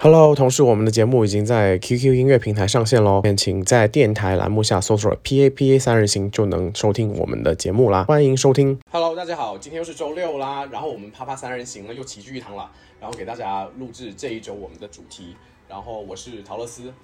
[0.00, 8.78] Hello，同时我们的节目已经在 QQ 音乐平台上线喽，请在电台栏目下搜索 PAPA 三人行就能收听我们的节目啦，欢迎收听。
[8.92, 15.34] Hello，大家好，今天又是周六啦，然后我们啪啪三人行呢又齐聚一堂了，然后给大家录制这一周我们的主题，
[15.68, 16.94] 然后我是陶乐斯，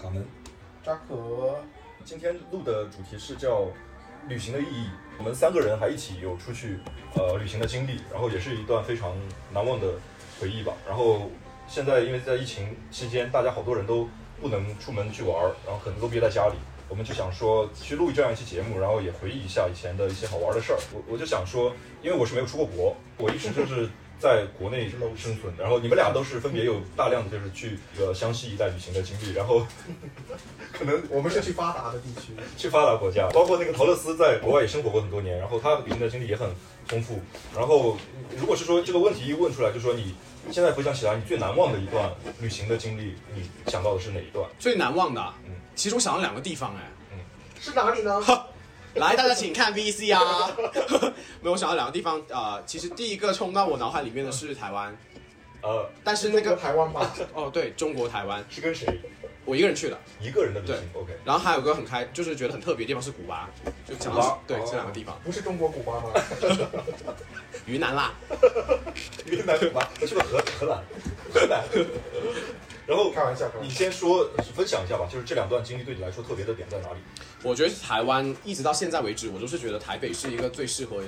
[0.00, 0.24] 卡门，
[0.84, 1.56] 扎克，
[2.04, 3.66] 今天录的主题是叫
[4.28, 4.86] 旅行的意义。
[5.18, 6.78] 我们三个人还一起有出去
[7.16, 9.12] 呃旅行的经历，然后也是一段非常
[9.52, 9.88] 难忘的
[10.40, 10.72] 回忆吧。
[10.86, 11.22] 然后
[11.68, 14.08] 现在因为在疫情期间，大家好多人都
[14.40, 16.54] 不能出门去玩儿，然后可能都憋在家里。
[16.88, 20.78] 我们就想说去录这样一期节目，然后也回忆一下以前的一些好玩的事儿。
[20.94, 21.72] 我我就想说，
[22.02, 23.88] 因为我是没有出过国，我一直就是
[24.20, 25.52] 在国内生存。
[25.58, 29.66] 然后你们俩都是分别有大量的就是去呃湘西一带旅行的经历，然后
[30.72, 36.48] 可能我们是去发达的地区， 去发达国家，包括那个陶乐斯在国外也生活过很多年，然后他旅行的经历也很
[36.86, 37.18] 丰富。
[37.52, 37.96] 然后
[38.38, 40.14] 如果是说这个问题一问出来，就说你
[40.50, 42.10] 现在回想起来，你最难忘的一段
[42.40, 44.48] 旅行的经历，你想到的是哪一段？
[44.58, 47.18] 最难忘的啊，嗯其实我想到两个地方哎、嗯
[47.60, 48.20] 是哪里呢？
[48.94, 50.50] 来，大家请看 VC 啊！
[51.42, 54.96] 没有我想到两个地方啊、呃其实第一个冲到我脑海里面的是台湾，
[55.62, 58.86] 呃，但是那个台湾吧， 哦对，中国台湾，是跟谁？
[59.46, 59.98] 我一个人去的。
[60.20, 63.48] 一个人的旅行？OK，然后还有个很开，就是觉得很特别的地方是古巴，
[63.88, 66.12] 就讲到对哦这两个地方，不是中国古巴吗？
[67.64, 68.12] 云南啦，
[69.24, 70.84] 云南古巴，我去过荷荷兰，
[71.32, 71.64] 荷兰。
[72.86, 73.68] 然后开玩笑，你。
[73.68, 76.98] 先说分享一下吧，就是这两段经历对你来说特别的点在哪里？
[77.42, 81.02] 我觉得台湾一直到现在为止，我都是觉得台北是一个最适合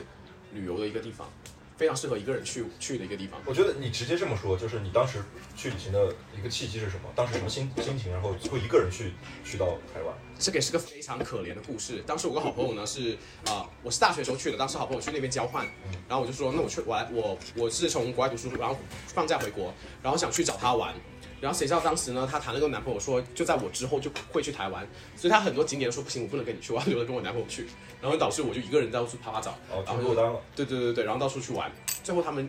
[0.52, 1.30] 旅游的一个地方，
[1.78, 3.40] 非常适合一个人去去的一个地方。
[3.46, 5.22] 我觉得你直接这么说，就是你当时
[5.56, 7.08] 去旅行的一个契机是什么？
[7.14, 8.12] 当时什么心心情？
[8.12, 9.12] 然后会一个人去
[9.44, 10.14] 去到台湾？
[10.38, 12.02] 这个也是个非常可怜的故事。
[12.06, 13.12] 当时我跟好朋友呢是
[13.46, 15.64] 啊、呃我是大学时候去的，当时好朋友去那边交换，
[16.08, 20.92] 然后我就说，那我去我来我我是从国外读书，然后放假回国，然后想去找他玩。
[21.40, 24.86] 然后谁知道当时呢，她谈了个男朋友说，就在我之后就会去台湾，
[25.16, 27.66] 所以她很多景点都说不行，我不能跟你去，我要留着跟我男朋友去。
[28.00, 30.40] 然后导致我就一个人到处啪啪找，哦，然后。
[30.54, 31.70] 对对对对，然后到处去玩。
[32.04, 32.48] 最后他们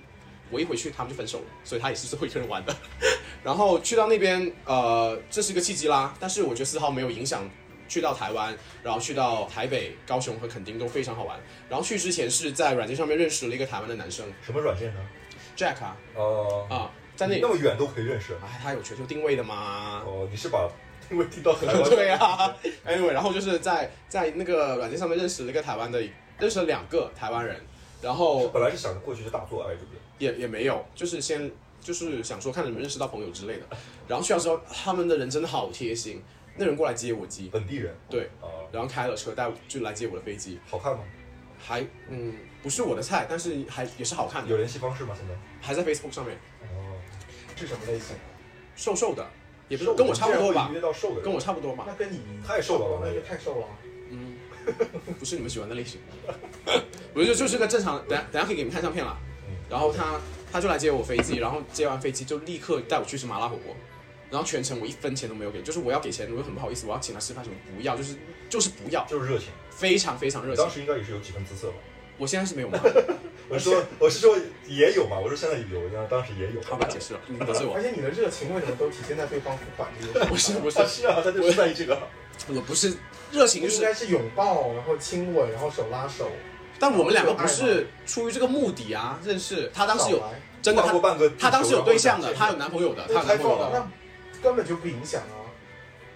[0.51, 2.75] 我一回去，他们就分手了，所以他也是最后一个人玩的。
[3.43, 6.13] 然后去到那边，呃，这是一个契机啦。
[6.19, 7.49] 但是我觉得丝毫没有影响
[7.87, 11.39] 去到台湾，然后去到台北、高雄和垦丁都非常好玩。
[11.67, 14.99] 然后去之前是在软件上面认识了一个台湾的男生什么软件呢
[15.57, 18.33] ？Jack 啊哦，啊，在那你那么远都可以认识。
[18.41, 20.01] 哎，他有全球定位的嘛。
[20.05, 20.69] 哦，你是把
[21.09, 21.83] 定位定到台湾？
[21.89, 22.55] 对啊
[22.87, 26.01] ，anyway，然后就是在在那个软件上面认识了一个台湾的，
[26.39, 27.59] 认识了两个台湾人，
[28.01, 29.99] 然后本来是想着过去就大做爱，对不对？
[30.19, 33.63] 也也没有，就是先就是想说看能不能认识到朋友之类的。
[34.07, 36.23] 然后去到之后，他们的人真的好贴心，
[36.55, 37.93] 那人过来接我机，本地人。
[38.09, 41.03] 对，啊、然后开了车带我就来接我的飞机，好看吗？
[41.61, 45.13] 还嗯不是我的菜，但是还也是好看的，有联系方式吗？
[45.17, 45.33] 现在？
[45.61, 46.58] 还在 Facebook 上面，哦，
[47.59, 48.15] 是什么类型？
[48.75, 49.27] 瘦瘦的，
[49.67, 50.71] 也不是跟我差不多吧
[51.21, 53.67] 跟我差不多吧，那跟你太瘦了吧那就太瘦了。
[54.09, 54.37] 嗯，
[55.19, 55.99] 不是你们喜欢的类型，
[57.13, 59.17] 我就就是个正常，等下等下可以给你们看相片了。
[59.47, 60.19] 嗯然后他
[60.51, 63.75] 他就来接我飞机，然后接完飞机就立刻带我去吃麻辣火锅，
[64.31, 68.15] 然后全程我一分钱都没有给，就是我要给钱，我又很不好意思，我要请他吃饭什么不要，就是
[68.49, 69.49] 就是不要，就是热情。
[69.69, 70.73] 非常非常热情你当。
[70.73, 71.75] 时应该也是有几分姿色吧？
[72.17, 72.79] 我现在是没有嘛，
[73.49, 74.37] 我是说，我是说
[74.67, 76.61] 也有嘛，我说现在有，那当时也有。
[76.61, 80.29] 好吧，解释了，你得罪我而，且你的热情为什么都体现在对方付款这件事？
[80.29, 81.99] 不是不是啊，，是啊，他就是在意这个。
[82.47, 82.93] 我不是
[83.31, 86.29] 热情，就是，应该是拥抱，然后亲吻，然后手拉手。
[86.77, 90.23] 但我们两个不是出于这个目的啊，认识他当时有
[90.61, 90.93] 真的他
[91.39, 95.38] 他当时有对象的，他有男朋友的，他有男朋友的，那根本就不影响啊。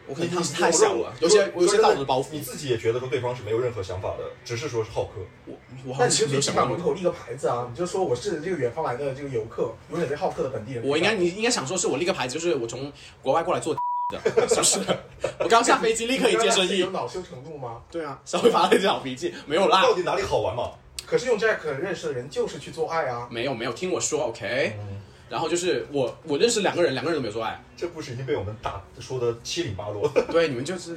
[0.08, 5.22] 我可能当时太小了，有些有些道德包袱你，自己也觉得说对方是没有任何想法的，只是说是好客。
[5.46, 5.56] 我
[5.88, 6.76] 我好那像没有你就想到过。
[6.76, 10.84] 场门口立个牌子啊，你就说我是这个远方来的这个游客，有点被好客的本地人。
[10.86, 12.92] 我应该你应该想说是我立个牌子，就是我从
[13.22, 13.74] 国外过来做
[14.10, 14.80] 的，是不是？
[15.40, 16.90] 我刚下飞机立刻一接生意有。
[16.92, 17.82] 恼羞成怒吗？
[17.90, 20.72] 对啊，稍微发了一点小脾气，没有啦到，底哪里好玩嘛？
[21.06, 23.28] 可是用 Jack 认识的人就是去做爱啊。
[23.30, 24.78] 没有没有，听我说，OK。
[24.80, 27.60] 嗯，然后就是我我认识两个人，两个人都没有做爱。
[27.76, 30.08] 这故事已经被我们打说的七零八落。
[30.32, 30.96] 对，你们就是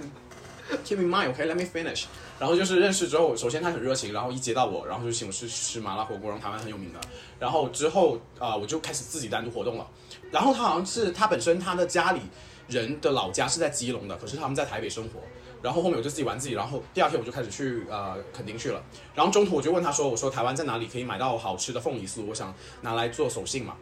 [0.85, 2.05] keep in mind，OK，let、me finish。
[2.39, 7.01] 然后就是认识之后，首先他很热情，然后一接到我，然后就请我去吃麻辣火锅，然后台湾很有名的。
[7.39, 9.89] 然后之后啊、我就开始自己单独活动了。
[10.31, 12.21] 然后他好像是他本身他的家里
[12.69, 15.21] 人的老家是在基隆的，可是他们在台北生活。
[15.63, 18.83] 然后后面我就自己玩自己，然后第二天我就开始去呃垦丁去了。
[19.15, 22.27] 然后中途我就问他说：“我说台湾在哪里可以买到好吃的凤梨酥？
[22.27, 23.75] 我想拿来做手信嘛。”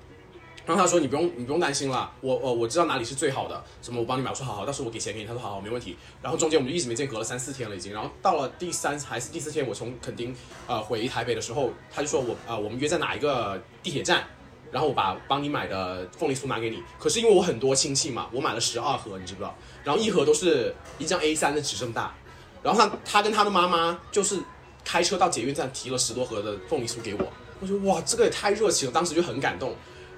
[0.66, 5.96] 然后他说你不用你不用担心啦，我我我知道哪里是最好的，什么我帮你买，我说好好，到时候我给钱给你，他说好好没问题。
[6.22, 7.92] 然后中间我们就一直没见，隔了三四天了已经。
[7.92, 10.34] 然后到了第三还是第四天，我从垦丁
[10.66, 14.24] 呃回台北的时候，他就说我呃我们约在哪一个地铁站，
[14.72, 16.82] 然后我把帮你买的凤梨酥拿给你。
[16.98, 19.54] 可是因为我很多亲戚嘛，我买了十二盒，你知不知道？
[19.84, 22.14] 然后一盒都是一张 A 3的纸这么大。
[22.62, 24.38] 然后他他跟他的妈妈就是
[24.82, 29.74] 开车到捷运站提了十多盒的凤梨酥给我，我觉得哇，这个也太热情了，当时就很感动。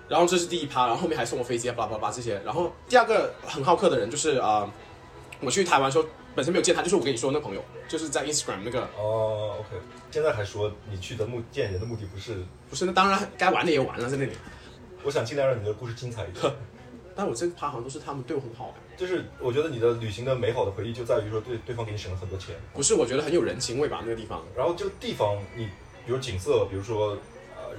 [0.09, 2.41] 然后这是第一趴，然后后面还送我飞机啊，巴拉巴拉巴拉这些。
[2.45, 4.71] 然后第二个很好客的人就是啊、呃
[5.39, 6.05] 我去台湾的时候
[6.35, 9.77] 本身没有见他，就是我跟你说那朋友，就是在 Instagram 那个，哦，OK，
[10.11, 14.33] 现在还说你去的目见人的目的不是，不是那当然该玩的也玩了在那里。
[15.05, 16.51] 我想尽量让你的故事精彩一点。
[17.15, 24.43] 但我这个趴好像都是他们对我很好的，就是我觉得你的旅行的美好的回忆就在于说对对方给你省了很多钱，不是我觉得很有人情味吧那个地方。
[24.57, 25.67] 然后这个地方你
[26.07, 27.19] 比如景色，比如说呃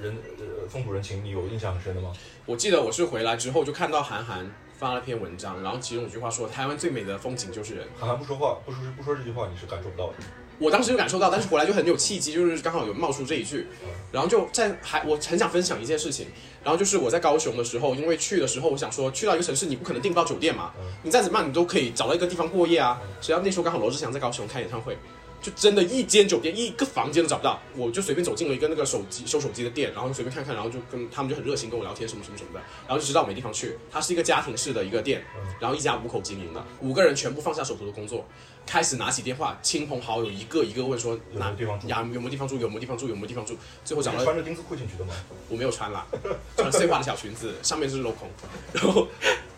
[0.02, 2.12] 人呃风土人情，你有印象很深的吗？
[2.46, 7.86] 我记得我是回来之后就看到韩寒发了篇文章，然后其中有句话说台湾最美的风景就是人。
[7.98, 10.14] 韩寒不说话，不说不说这句话，你是感受不到的。
[10.60, 13.68] 我当时就感受到，但是回来就很有契机，就是刚好有冒出这一句，
[14.10, 16.26] 然后就在还我很想分享一件事情，
[16.64, 20.72] 然后就是我在高雄的时候，因为去的时候我想说去到一个城市你不可能订不到酒店嘛，
[21.04, 24.98] 你再怎么样你都可以找到一个地方过夜啊，谁知道那时候刚好罗志祥在高雄开演唱会。
[25.40, 33.76] 就真的一间酒店一个房间都找不到，我就随便走进了一个那个手机修手机的店，然后随便看看，然后就跟他们就很热心跟我聊天什么什么什么的，然后就知道我没地方去。
[33.90, 35.24] 它是一个家庭式的一个店，
[35.60, 38.26] 然后一家五口经营的，五个人全部放下手头的工作，
[38.68, 41.88] 开始拿起电话，亲朋好友一个一个问说有没有地方住？
[41.88, 45.14] 呀有没有地方住，有没有地方住，有没有地方住，最后找到穿着丁字裤进去的吗？
[45.48, 46.06] 我 没有穿啦，
[46.54, 48.28] 穿碎花的小裙子，上面就是镂空，
[48.74, 49.08] 然后，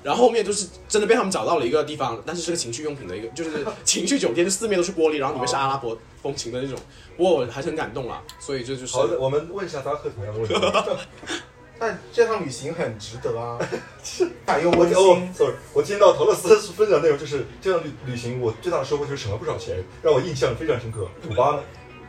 [0.05, 6.79] 然后后面就是真的被他们找到了一个地方，但是是个情趣用品的一个，就是情趣酒店，就四面都是玻璃，然后里面是阿拉伯风情的那种，
[7.17, 10.55] 不过我还是很感动啦，所以这就是好的，我们问一下扎克同样的问题。
[11.81, 13.59] 但这趟旅行很值得啊，
[14.47, 15.33] 还又温我哦馨。
[15.33, 21.09] ，sorry，我听到陶乐斯分享的内容就是这趟旅旅行，我最大的收获就是省了不少钱，让我印象非常深刻。
[21.27, 21.63] 古巴呢？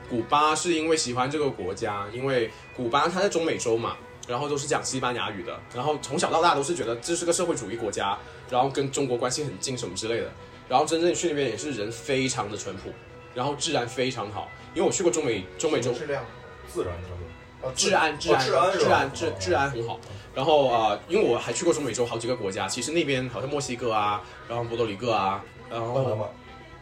[0.09, 3.95] 古巴是因为喜欢这个国家，因为古巴它在中美洲嘛，
[4.27, 8.18] 然后都是讲西班牙语的，然后从小到大都是觉得这是个社会主义国家，
[8.50, 10.29] 然后跟中国关系很近什么之类的，
[10.68, 12.91] 然后真正去那边也是人非常的淳朴，
[13.33, 16.25] 然后治安非常好，因为我去过中美中美洲，质量，
[16.68, 17.19] 自然上面。
[17.21, 17.31] 呃
[17.75, 18.72] 治安治安治安
[19.12, 20.00] 治安治安很好。
[20.34, 26.25] 然后呃，因为我还去过中美洲好几个国家，其实那边好像墨西哥啊，然后波多黎各啊，然后巴拿马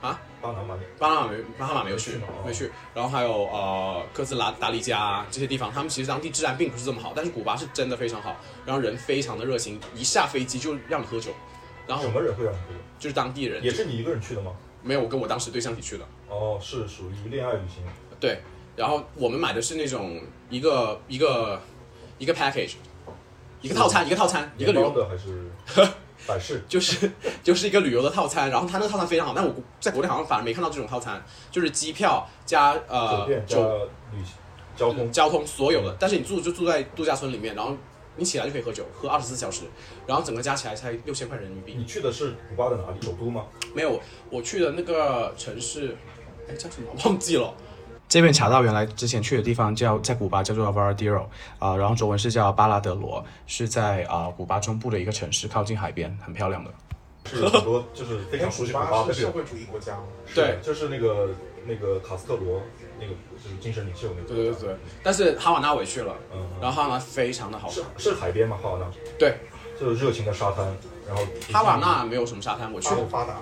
[0.08, 8.36] 啊，巴拿马巴拿马没巴拿马没有去没去然后还有呃哥斯拉达黎加啊这些地方，他们其实当地治安并不是这么好，但是古巴是真的非常好，
[8.66, 11.32] 然后人非常的热情，一下飞机就让你喝酒，
[11.88, 12.80] 然后什么人会让你喝酒？
[13.00, 14.52] 就是当地人也是你一个人去的吗？
[14.84, 17.84] 没有我跟我当时对象一起去的，哦，是属于恋爱旅行。
[18.20, 18.42] 对，
[18.76, 21.62] 然后我们买的是那种一个一个
[22.18, 22.74] 一个 package，
[23.62, 25.50] 一个套餐一个套餐一个旅游的还是
[26.28, 26.64] 百事？
[26.68, 27.12] 就是
[27.42, 34.34] 就是一个旅游的套餐，然后他那个套餐非常好，但我在国内好像反而没看到这种套餐，就是机票加酒呃酒旅行
[34.76, 35.12] 交通。
[35.12, 37.76] 交通所有的，但是你住就住在度假村里面，然后
[38.18, 39.64] 你起来就可以喝酒，喝二十四小时，
[40.06, 41.76] 然后整个加起来才六千块人民币。
[41.78, 43.02] 你去的是古巴的哪里？
[43.02, 43.46] 首都吗？
[43.74, 44.00] 没有，
[44.30, 45.96] 我去的那个城市，
[46.48, 47.54] 哎叫什么忘记了。
[48.10, 51.26] 这边查到原来之前去的地方叫在古巴叫做 Varadero
[51.60, 56.72] 啊、然后中文是叫巴拉德罗，是在啊、古巴中部的一个城市，靠近海边，很漂亮的。
[57.26, 60.04] 是很多就是非常熟悉古巴巴的是社会主义国家吗？
[60.34, 61.30] 对，就是那个
[61.68, 62.60] 那个卡斯特罗
[63.00, 63.14] 那个
[63.44, 64.28] 就是精神领袖那个。
[64.28, 67.92] 对对对对，但是哈瓦那我也去了，嗯，然后哈瓦那非常的好是看。
[67.98, 68.58] 是海边吗？
[68.60, 68.86] 哈瓦那？
[69.20, 69.38] 对，
[69.80, 70.66] 就是热情的沙滩，
[71.08, 73.36] 然后哈瓦那没有什么沙滩，我去发不发达？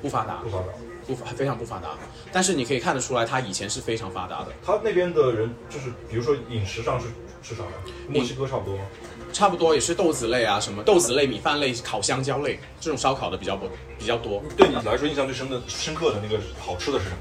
[0.00, 0.68] 不发达不，发达。
[1.06, 1.90] 不 非常不发达，
[2.32, 4.52] 但是你可以看得出来，它以前是非常发达的。
[4.64, 7.06] 他那边的人就是，比如说饮食上是
[7.42, 7.70] 吃啥的？
[8.08, 8.84] 墨西哥差不多吗？
[9.32, 13.68] 差不多也是豆子类啊，什么豆子类、米饭类、烤香蕉类这种烧烤的比较不
[13.98, 14.42] 比较多。
[14.56, 17.16] 对你来说印象最深的、深刻的那个好吃的是什么？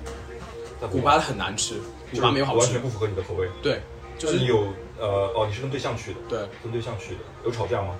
[0.80, 1.76] 在古巴的很难吃，
[2.12, 2.82] 古巴没有好吃完全。
[2.82, 3.50] 不符合你的口味。
[3.62, 3.82] 对，
[4.18, 4.68] 就是你有
[5.00, 7.96] 呃哦，你是跟对象去的，对，跟对象去的，有吵架吗？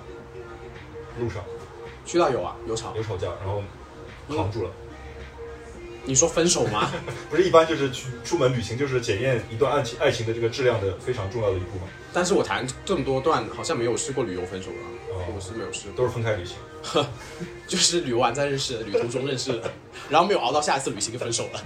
[1.18, 1.42] 路上
[2.06, 2.94] 去到有啊，有吵。
[2.96, 3.62] 有吵架，然后
[4.28, 4.70] 扛住了。
[6.06, 6.90] 你说分手吗？
[7.30, 11.88] 不是一般就是去出门旅行，就是检验一段爱情爱情的这个质量的非常重要的一步嘛。
[12.12, 16.56] 但是我谈这么多段，好像没有试过旅游分手的，哦我是没有试过，都是分开旅行。
[17.66, 19.72] 就是旅游完再认识的，旅途中认识的，
[20.08, 21.60] 然后没有熬到下一次旅行就分手了。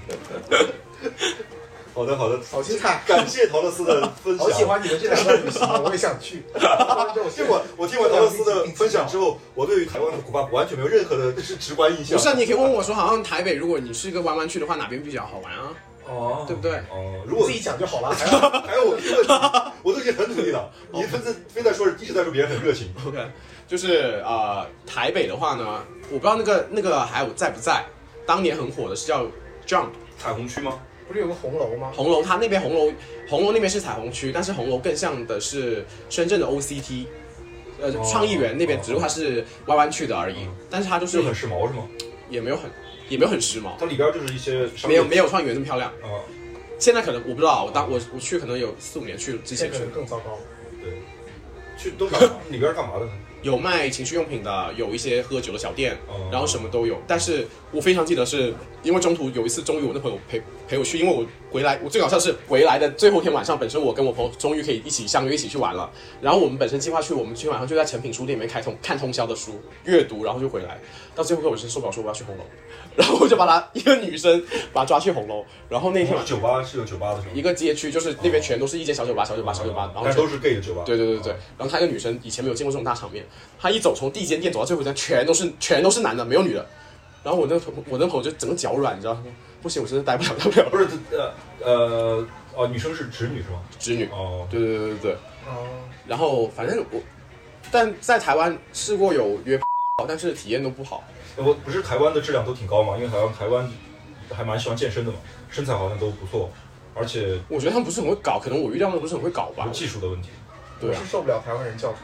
[1.99, 3.03] 好的好的，好精彩！
[3.05, 4.47] 感谢陶乐斯的分享。
[4.47, 6.45] 好喜欢你们这两段旅行啊，我也想去。
[7.35, 12.17] 结果我听完陶乐斯的分享之后，我对于台湾的古巴完全没有任何的直直观印象。
[12.17, 15.75] 不是啊，你可以问我说，好像台北，如果你是一个弯弯去的话，哪边比较好玩啊？
[16.07, 19.33] 哦，对不对哦，如果自己讲就好了，还要还有我提问题，
[19.83, 22.95] 我都已经很努力了，你非在非在说一直在说别人很热情。
[23.09, 23.19] OK，
[23.67, 27.85] 就是呃，台北的话呢，我不知道那个那个还有在不在，
[28.25, 29.25] 当年很火的是叫
[29.67, 30.79] Jump 彩虹区吗？
[31.09, 31.91] 不是有个红楼吗？
[31.97, 32.93] 红楼，它那边红楼
[33.29, 37.07] 红楼那边是彩虹区，但是红楼更像的是深圳的 OCT，
[37.81, 41.89] 呃哦创意园那边，哦只不过它是弯弯曲的而已，但是它就是就很时髦是吗？
[42.29, 42.71] 也没有很
[43.09, 45.89] 也没有很时髦，它里边就是一些商没有没有创意园那么漂亮。
[46.03, 46.21] 啊，
[46.79, 50.39] 现在可能我不知道，我当我我去可能有四五年去之前可能，更糟糕。
[50.83, 50.93] 对，
[51.79, 52.37] 去都干嘛？
[52.51, 53.13] 里边干嘛的呢？
[53.43, 57.01] 有卖情趣用品的，有一些喝酒的小店，哦然后什么都有。
[57.07, 58.53] 但是我非常记得是，
[58.83, 65.91] 因为中途有一次，终于我那朋友陪陪我去，因为我回来，我最搞笑是回来的最后一天晚上，本身我跟我朋友终于可以一起相约一起去玩了。
[66.21, 70.79] 然后我们本身计划去，我们今天晚上就在诚品书店里面开通看通宵的书阅读，然后就回来。
[71.15, 72.45] 到最后我真受不了，说我要去红楼，
[72.95, 77.33] 然后我就把她一个女生把她抓去红楼，然后那天晚酒吧是有酒吧的是吗？
[77.35, 80.83] 一个街区就是那边全都是一间小酒吧，小酒吧，小酒吧，然后都是 gay 的酒吧。
[80.85, 83.25] 对对对对，然后她一个女生以前没有见过这种大场面，
[83.59, 86.67] 她一走从第一间店走到最后一间，全都是全都是男的，没有女的。
[87.25, 87.57] 然后我那
[87.89, 89.23] 我那朋友就整个脚软，你知道吗？
[89.63, 90.71] 不行，我真的待不了，待不了。
[90.71, 93.61] 不是呃呃哦，女生是直女是吗？
[93.79, 95.13] 直女，哦，对对对对对。
[95.47, 95.67] 哦，
[96.07, 97.01] 然后反正我，
[97.71, 99.61] 但在台湾试过有约，
[100.07, 101.03] 但是体验都不好。
[101.37, 103.71] 我不是台湾的质量都挺高嘛，因为台湾台湾
[104.35, 105.19] 还蛮喜欢健身的嘛，
[105.51, 106.51] 身材好像都不错，
[106.95, 109.73] 而且我觉得他们不是很会搞，可能我遇到的不是很会搞吧有。
[109.73, 110.31] 技术的问题，
[110.81, 112.03] 对啊我是，受不了台湾人叫床，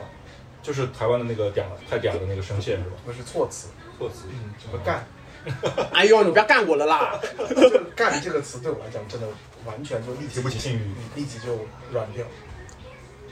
[0.63, 2.97] 就是台湾的那个嗲太嗲的那个声线是吧？
[3.05, 3.69] 不是措辞，
[3.99, 5.05] 措辞，嗯，什么干，
[5.93, 7.21] 哎呦，你不要干我了啦！
[7.49, 9.27] 这 干这个词对我来讲真的
[9.67, 10.79] 完全就立即提不起性欲。
[10.79, 12.25] 嗯立即就软掉。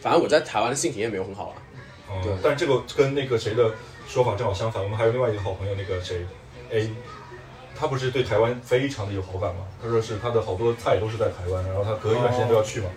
[0.00, 1.56] 反正我在台湾的性体验没有很好啊。
[2.22, 3.70] 对嗯，但这个跟那个谁的
[4.06, 4.82] 说法正好相反。
[4.82, 6.26] 我们还有另外一个好朋友，那个谁
[6.70, 6.90] A，
[7.74, 9.66] 他不是对台湾非常的有好感吗？
[9.82, 12.90] 他说是他的好多菜都是在台湾，然后他隔一段时间都要去嘛，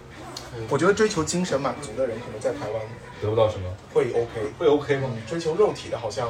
[0.70, 2.82] 我觉得追求精神满足的人，可能在台湾
[3.22, 5.10] 得不到什么，会 OK，会 OK 吗？
[5.14, 6.30] 嗯，追求肉体的，好像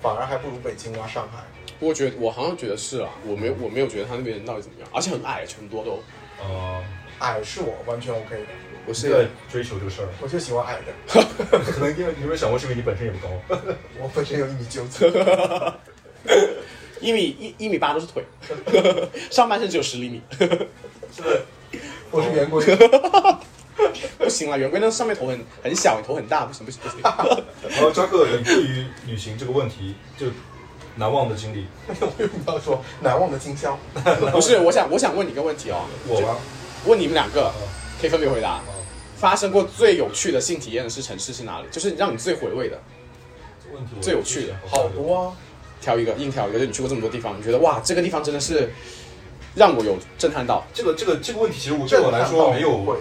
[0.00, 1.44] 反而还不如北京啊、上海。
[1.80, 6.02] 我觉得我好像觉得是啊，我没有我没有觉得他那边人到底怎么样，而且很矮，很多都。
[6.42, 6.82] 呃，
[7.18, 8.46] 矮是我完全 OK 的，
[8.86, 11.22] 我是在追求这个事儿，我就喜欢矮的。
[11.72, 13.28] 可能因为你有没有想过，是因为你本身也不高？
[14.00, 15.04] 我本身有一米九几，
[17.00, 18.24] 一米一一米八都是腿，
[19.30, 20.22] 上半身只有十厘米。
[20.38, 21.22] 是
[22.10, 22.64] 我是圆规。
[24.18, 26.98] 不行了，圆规那上面头很很小，你头很大，不行不行不行。
[27.02, 30.26] 然后扎克，你对于旅行这个问题，就
[30.96, 31.66] 难忘的经历，
[32.00, 33.78] 我为什么要说难忘的今宵？
[34.32, 36.36] 不是，我想我想问你一个问题哦，我吗？
[36.86, 37.68] 问你们两个嗯
[38.00, 38.60] 可以分别回答。
[39.16, 41.66] 发生过最有趣的性体验的是城市是哪里？
[41.70, 42.80] 就是让你最回味的，
[43.70, 45.32] 问题最有趣的好多啊，
[45.78, 46.58] 挑一个，硬挑一个。
[46.58, 48.72] 就你去过这么多地方，你觉得哇，这个地方真的是
[49.54, 50.64] 让我有震撼到。
[50.72, 52.96] 这个这个这个问题，其实我对我来说没有，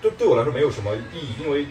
[0.00, 1.66] 对对我来说没有什么意义，因为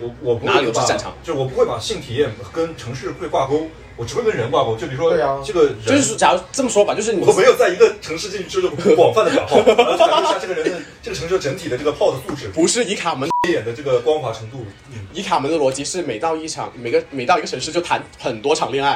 [0.00, 4.76] 我我不哪里会把都是战场就是我不会把性体验跟城市会挂钩，我只会跟人挂钩。
[4.76, 14.64] 就比如说对啊这个人，就是说，假如这么说吧，就是你我没有在一个城市进去之后就广泛的打炮，然后感受一下这个人的这个城市整体的这个炮的素质、 不是以卡门演的这个光滑程度。
[14.92, 18.92] 嗯，以卡门的逻辑是每到一场每个每到一个城市就谈很多场恋爱，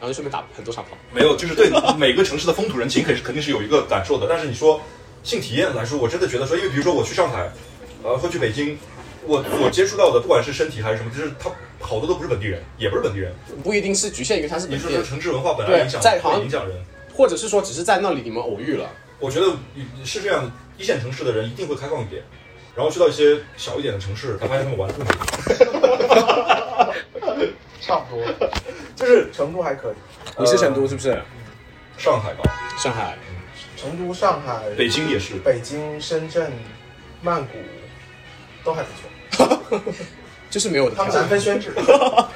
[0.00, 0.96] 然后就顺便打很多场炮。
[1.12, 4.26] 没有，就是对每个城市的风土人情肯肯定是有一个感受的。
[4.28, 4.80] 但是你说
[5.22, 7.50] 性体验来说，我真的觉得说，因为比如说我去上海，
[8.02, 8.78] 呃，或去北京，
[9.24, 13.32] 我我接触到的不管是身体还是什么，就是他好多都不是本地人，也不是本地人。
[13.62, 16.00] 不一定是局限于他是你本地人，说说城市文化本来影响
[16.42, 16.76] 影响人，
[17.14, 18.88] 或者是说只是在那里你们偶遇了。
[19.18, 19.46] 我觉得
[20.04, 22.22] 是这样，一线城市的人一定会开放一点，
[22.74, 25.12] 然后去到一些小一点的城市，才发现他们玩的更好。
[27.80, 28.24] 差不多。
[28.94, 29.94] 就是成都还可以，
[30.40, 31.20] 你是成都是不是？
[31.96, 32.42] 上海吧，
[32.76, 33.16] 上海
[33.76, 35.34] 成都、上海、北京也是。
[35.36, 36.52] 北京、深圳、
[37.22, 37.52] 曼谷
[38.68, 39.92] 都还不错。
[40.50, 41.20] 就是没有的他们条件。
[41.22, 41.72] 难分轩轾。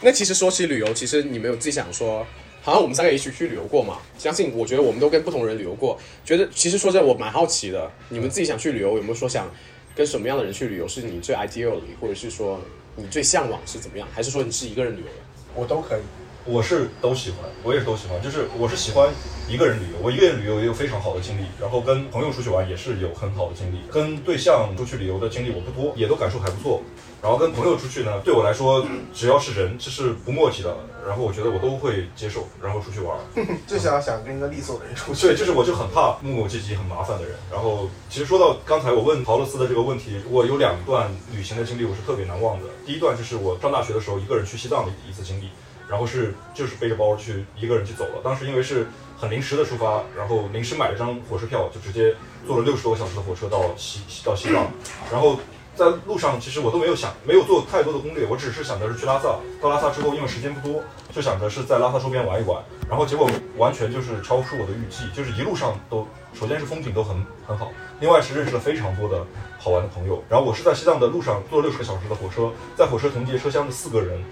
[0.00, 2.26] 那其实说起旅游，其实你们有自己想说，
[2.62, 3.98] 好像我们三个一起去旅游过嘛？
[4.18, 9.48] 相信我觉得我们都跟不同人旅游过，觉得其实说真的，我蛮好奇的，你们自己想去旅游，有没有说想
[9.94, 12.60] 跟什么样的人去旅游是你最 ideal 的，或者是说
[12.96, 15.12] 你最向往是怎么样，还是说你是一个人旅游的？
[15.54, 16.00] 我都可以。
[16.44, 19.08] 我是都喜欢，我也是都喜欢，就是我是喜欢
[19.48, 26.82] 一个人旅游，我一个人旅游也有非常好的经历，然后跟朋友出去玩也是有很好的经历，跟对象出去旅游的经历我不多，也都感受还不错。
[27.22, 28.84] 然后跟朋友出去呢，对我来说，
[29.14, 33.16] 只要是人，这是不默契的，然后我觉得我都会接受，然后出去玩。
[33.64, 35.28] 就是要想跟一个利索的人出去。
[35.28, 37.36] 对，就是我就很怕磨磨唧唧、很麻烦的人。
[37.48, 42.66] 然后，其实说到刚才我问陶乐斯的这个问题，我有两段旅行的经历，我是特别难忘的。
[42.84, 45.48] 第一段就是我上大学的时候一个人去西藏的一次经历，
[45.92, 48.22] 然后是就是背着包去一个人去走了。
[48.24, 48.86] 当时因为是
[49.18, 52.14] 很临时的出发，然后临时买了张火车票，就直接
[52.46, 54.66] 坐了六十多个小时的火车到西到西藏。
[55.12, 55.38] 然后
[55.76, 59.36] 在路上其实我都没有想，没有做太多的攻略，我只是想着是去拉萨。
[59.60, 60.82] 到拉萨之后，因为时间不多，
[61.14, 62.62] 就想着是在拉萨周边玩一玩。
[62.88, 67.14] 然后结果完全就是超出我的预计，就是一路上都，首先是风景都很
[67.46, 67.70] 很好，
[68.00, 69.24] 另外是认识了非常多的
[69.58, 70.22] 好玩的朋友。
[70.28, 74.22] 然后我是在西藏的路上坐了六十个小时的火车，在火车同节车厢的四个人，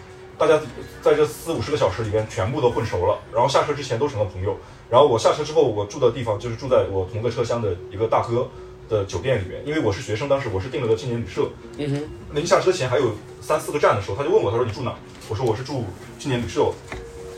[0.40, 0.58] 大家
[1.02, 4.56] 在这四五十个小时里边全部都混熟了，然后下车之前都成了朋友。
[4.88, 8.48] 然后我下车之后，我住的地方就是住在我同个车厢的一个大哥
[8.88, 11.50] 的酒店里面，因为我是学生，当时我是订了个青年旅社。
[11.76, 14.94] 嗯哼，临下车前还有三四个站的时候，他就问我，他说你住哪？
[15.28, 15.84] 我说我是住
[16.18, 16.72] 青年旅社。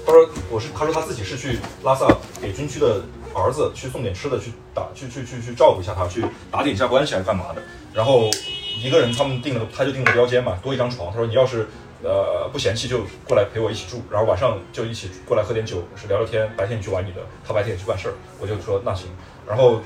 [0.07, 2.07] 他说我是，他说他自己是去拉萨
[2.41, 3.03] 给军区的
[3.35, 7.61] 儿子去送点吃的，去打去去去去照顾一下他，去打点一下关系还是干嘛的。
[7.93, 8.31] 然后
[8.81, 11.11] 一个人他们订了，他就订了个标间嘛，多一张床。
[11.11, 11.69] 他说你要是
[12.03, 16.51] 呃不嫌弃就过来陪我一起住，然后晚上就一起过来喝点酒，是聊聊天。
[16.57, 18.15] 白天你去玩你的，他白天也去办事儿。
[18.41, 19.09] 我就说那行。
[19.47, 19.81] 然后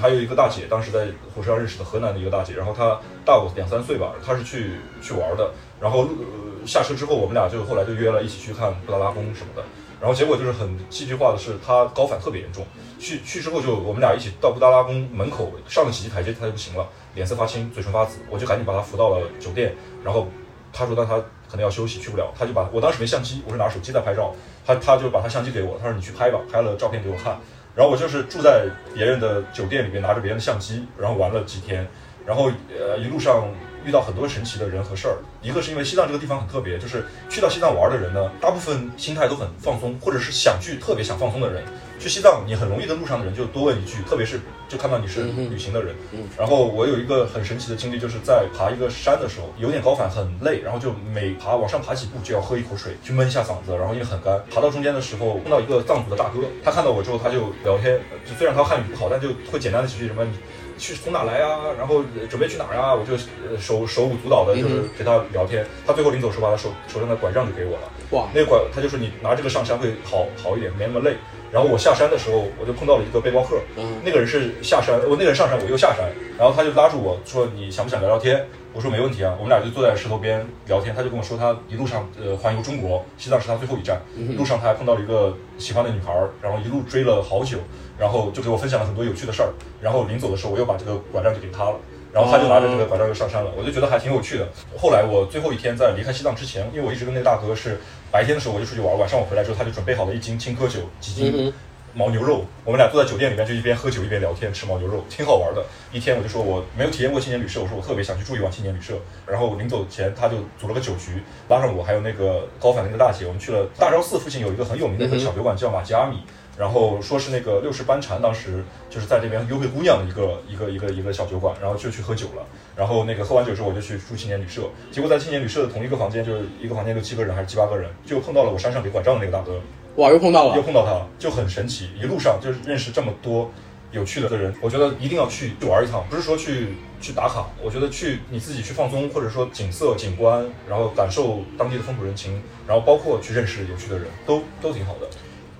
[0.00, 5.50] 还有一个大姐，当时在火车上认识的河南的一个大姐，然后她大我两三岁吧，她是去去玩的。
[5.80, 9.62] 然后、呃、下车之后，我们俩就后来就约了一起去看布达拉宫什么的。
[10.00, 12.66] 然后结果就是很戏剧化的是，她高反特别严重。
[12.98, 19.74] 去去之后就我们俩一起到布达拉宫门口上了几级台阶，她就不行了，脸色发青，嘴唇发紫，我就赶紧把她扶到了酒店。
[20.02, 20.26] 然后
[20.72, 24.34] 她说那她可能要休息，去不了，他就把我当时没相机，我是拿手机在拍照，
[24.66, 27.38] 他他就把他相机给我，他说你去拍吧，拍了照片给我看。
[27.74, 31.86] 然后我就是住在别人的酒店里面，拿着别人的相机，然后玩了几天，
[32.24, 33.48] 然后呃一路上
[33.84, 35.18] 遇到很多神奇的人和事儿。
[35.42, 41.62] 一个是因为西藏这个地方很特别，就是去到西藏玩的人呢，大部分心态都很放松，或者是想去特别想放松的人，
[41.98, 45.94] 去西藏你很容易的路上的人就多问一句，特别是就看到你是旅行的人。
[46.38, 54.40] 然后我有一个很神奇的经历，就是在爬一个山的时候，有点高反，很累，然后就每爬往上爬几步就要喝一口水，去闷一下嗓子，然后因为很干。
[54.52, 60.32] 爬到中间的时候碰到一个藏族的大哥，他看到我之后他就聊天，就虽然他汉语不好，但就会简单的几句什么你
[60.78, 63.14] 去从哪来啊，然后呃准备去哪儿啊，我就
[63.48, 65.66] 呃手手舞足蹈的，就是陪他聊天。
[65.86, 67.92] 他最后临走时候把他手手上的拐杖就给我了。
[68.10, 71.16] 哇，那个拐他就说你拿这个上山会好好一点，没那么累。
[71.52, 76.04] 然后我下山的时候，我就碰到了一个背包客，嗯那个人是下山，我那个人上山，我又下山，
[76.36, 78.46] 然后他就拉住我说你想不想聊聊天？
[78.74, 80.94] 我说没问题啊，我们俩就坐在石头边聊天。
[80.94, 84.02] 他就跟我说他一路上呃环游中国，西藏是他最后一站，
[84.36, 87.56] 路上他还碰到了一个喜欢的女孩儿，然后一路追了好久，
[87.98, 89.52] 然后就给我分享了很多有趣的事儿。
[89.80, 91.76] 然后临走的时候，我又把这个拐杖就给他了。
[92.12, 94.48] 然后他就拿着这个拐杖又上山了，我就觉得还挺有趣的。
[94.78, 97.78] 后来我最后一天在离开西藏之前，因为我一直跟那个大哥是
[98.10, 101.52] 白天的时候我就出去玩，晚上我回来之后他就准备好了一斤青稞酒，几斤
[101.94, 105.62] 牦牛肉，我们俩坐在酒店里面就一边喝酒一边聊天，吃牦牛肉，挺好玩的。
[105.92, 108.94] 一天我就说我没有体验过青年旅社，我说我特别想去住一晚青年旅社。
[109.26, 116.22] 然后临走前他就组了个酒局，拉上我还有那个高反的那个大姐，我们去了大昭寺附近有一个很有名的一个小酒馆叫马吉阿米。
[116.58, 122.42] 然后说是那个六世班禅当时就是在这边幽会姑娘的一个一个一个一个小酒馆，然后就去喝酒了。
[122.74, 129.60] 然后那个喝完酒之后，我就去住青年旅社，结果在青年旅社的同一个房间，就是一个房间六七个人还是七八个人，就碰到了我山上给拐杖的那个大哥。
[129.96, 131.90] 哇，又碰到了，又碰到他，就很神奇。
[131.98, 133.50] 一路上就是认识这么多
[133.92, 145.08] 有趣的人，我觉得一定要去去玩一趟，不是说去去打卡，我觉得去你自己去放松，或者说景色、景观，然后感受当地的风土人情，然后包括去认识有趣的人，都都挺好的。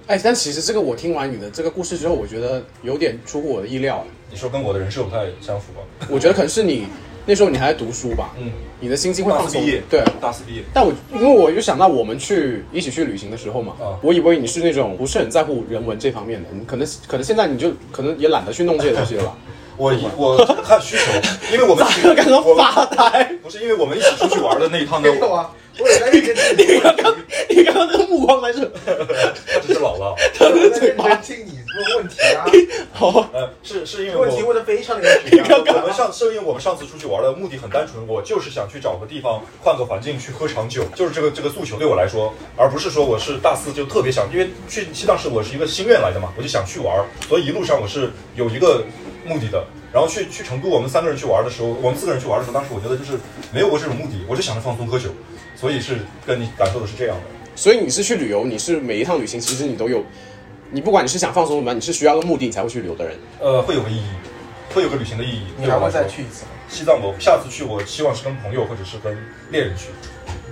[0.07, 4.05] 哎，但其实这个我听完你的这个故事之后，我觉得有点出乎我的意料。
[4.31, 6.07] 你说跟我的人设不太相符吧？
[6.09, 6.87] 我觉得可能是你
[7.27, 10.05] 那时候你还在读书吧， 嗯，你的心境会放松大四毕业，，对。
[10.21, 19.37] 大四毕业，但我因为我就想到我们去一起去旅行的时候嘛，啊我以为你是那种不是很在乎人文这方面的，你可能可能现在你就可能也懒得去弄这些东西了吧。
[19.77, 27.17] 我我看需求，因为我们大哥刚刚发呆，不是因为我们一起出去玩的那一趟呢， 没有啊，我也在认真听你刚刚，
[27.51, 28.65] 你刚刚那个目光在这，
[29.53, 30.15] 他只是老了。
[30.41, 32.45] 我在认真听你问问题啊，
[32.93, 35.61] 好，呃，是是因为这问题问的非常的有质量。
[35.61, 48.83] 我们上是因为我们上次出去玩的目的很单纯，我就是想去找个地方换个环境去喝场酒，就是这个这个诉求对我来说，而不是说我是大四就特别想，因为去西藏是我是一个心愿来的嘛，我就想去玩，所以一路上我是有一个
[49.27, 49.63] 目的的。
[49.93, 53.19] 然后去去成都，我们三个人去玩的时候，我们四个人去玩的时候，当时我觉得就是
[53.51, 55.09] 没有过这种目的，我就想着放松喝酒，
[55.57, 57.23] 所以是跟你感受的是这样的。
[57.57, 60.05] 所以你是去旅游，你是每一趟旅行其实你都有，
[60.71, 63.17] 你不管你是想放松什么，你是需要个目的你才会去旅游的人。
[63.41, 64.11] 呃，会有个意义，
[64.75, 65.43] 会有个旅行的意义。
[65.57, 66.51] 你还会再去一次吗？
[66.69, 67.01] 西藏？
[67.03, 69.17] 我下次去，我希望是跟朋友或者是跟
[69.51, 69.87] 恋人去，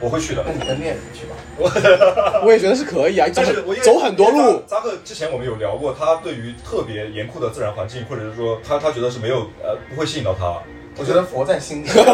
[0.00, 0.52] 我会去的那。
[0.52, 2.40] 你跟恋人去吧。
[2.42, 10.62] 我也觉得是可以啊，走但是走很多路，扎克之前我们有聊过，他对于特别严酷的自然环境，或者是说他他觉得是没有呃不会吸引到他。
[10.96, 11.88] 我觉得佛在心里。
[11.92, 12.04] 对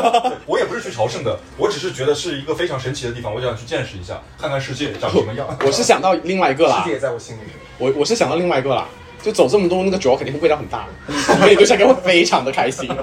[0.47, 5.47] 我也不是去朝圣的，我只是觉得是一个非常神奇的地方，我想去见识一下，看看世界长什么样。
[5.64, 7.40] 我是想到另外一个啦世界，也在我心里。
[7.79, 8.87] 我我是想到另外一个啦，
[9.23, 11.14] 就走这么多那个脚肯定会味道很大，你
[11.51, 12.88] 的对象应该会非常的开心。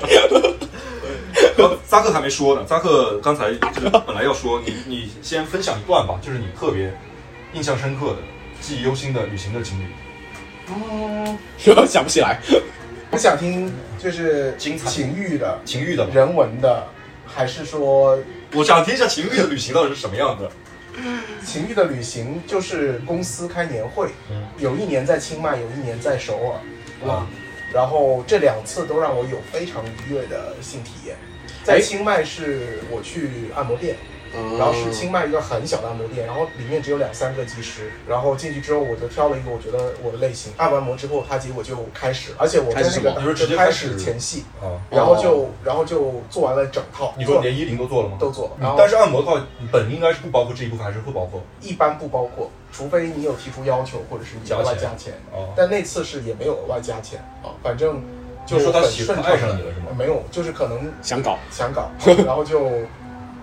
[1.55, 6.93] 刚扎克还没说呢，扎克刚才就是本来要说，你 你先分享一段吧，就是你特别
[7.53, 8.17] 印象深刻的、
[8.61, 9.85] 记忆犹新的旅行的经历。
[10.69, 11.37] 嗯，
[11.87, 12.39] 想不起来。
[13.09, 16.87] 我想听就是精彩情欲的、情欲的吗，人文的，
[17.25, 18.17] 还是说
[18.53, 20.49] 我想听一下情欲的旅行到底是什么样的。
[21.45, 22.41] 情欲的旅行？
[22.47, 26.39] 就是公司开年会，嗯有一年在清迈，有一年在首
[27.03, 27.27] 尔，啊，
[27.71, 31.15] 然后这两次都让我有非常愉悦的性体验。
[31.63, 34.16] 在哎清迈是我去按摩店，嗯
[34.57, 48.17] 然后是清迈一个很小的按摩店，然后里面只有两三个技师，然后进去之后我就挑了一个我觉得我的类型，按完摩之后他结果就开始，而且我跟那个直接就开开始始前戏，啊，然后就然后就做完了整套，你说连衣领都做了吗？
[48.19, 51.41] 都做了，然后但是按摩的话，本应该是不包括这一部分，还是会包括？
[51.61, 58.01] 一般不包括，除非你有提出要求或者是你额外加钱，哦，但那次是也没有额外加钱啊，反正
[58.45, 59.87] 就是说他喜很顺畅爱上你了是吗？
[59.97, 61.89] 没有，就是可能想搞，想搞，
[62.25, 62.69] 然后就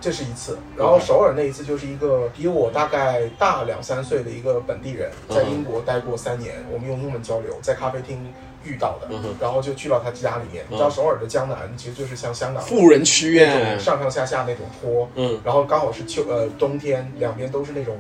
[0.05, 8.31] 这是一次，然后首尔那一次就是一个比我大概大两三岁的一个本地人，在英国待过三年，我们用英文交流，在咖啡厅
[8.62, 9.09] 遇到的。
[9.40, 10.62] 然后就去到他家里面。
[10.69, 13.81] 你知道首尔的江南其实就是像香港富人区那种。
[13.81, 17.97] 上上下下那种坡，嗯，然后刚好是秋呃冬天，两边都是那种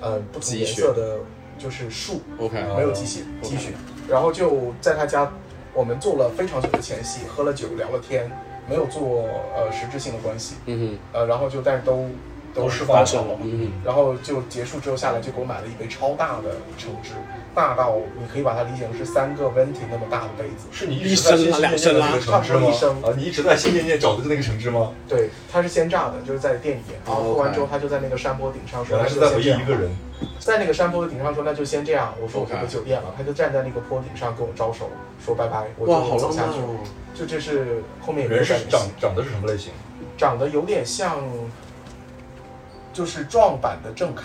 [0.00, 1.16] 呃不同颜色的，
[1.58, 3.72] 就是树没有积雪积雪。
[4.08, 5.28] 然后就在他家，
[5.74, 8.30] 我们做了非常久的前戏，喝了酒，聊了天，
[8.68, 9.24] 没有做
[9.56, 12.06] 呃实质性的关系，嗯呃，然后就但是都
[12.58, 13.38] 都释放生了
[13.84, 17.12] 然后就结束之后下来，就给我买了一杯超大的橙汁，
[17.54, 20.66] 大到你可以把它理解成是三个 venti 那么大的杯子。
[20.72, 22.70] 是你一直在心心念念的那个橙汁吗？
[23.04, 24.92] 啊，你一直在心念念找的那个橙汁吗？
[25.08, 27.00] 对，它是鲜榨的，就是在店里面。
[27.06, 29.90] 然后喝完之后，他就在那个山坡顶上说：“原来是在回忆一个人。
[30.40, 34.90] 在那个山坡的顶上说：“那就先这样。”我说：“我 OK 回酒店了。”他就站在那个坡顶上跟我招手，
[35.24, 36.48] 说：“拜拜。”我哇，就走下去。
[36.48, 36.80] 好浪漫哦。
[37.14, 39.72] 就这是后面有人是长长得是什么类型？
[40.16, 41.20] 长得有点像，
[42.98, 44.24] 就是壮版的郑恺，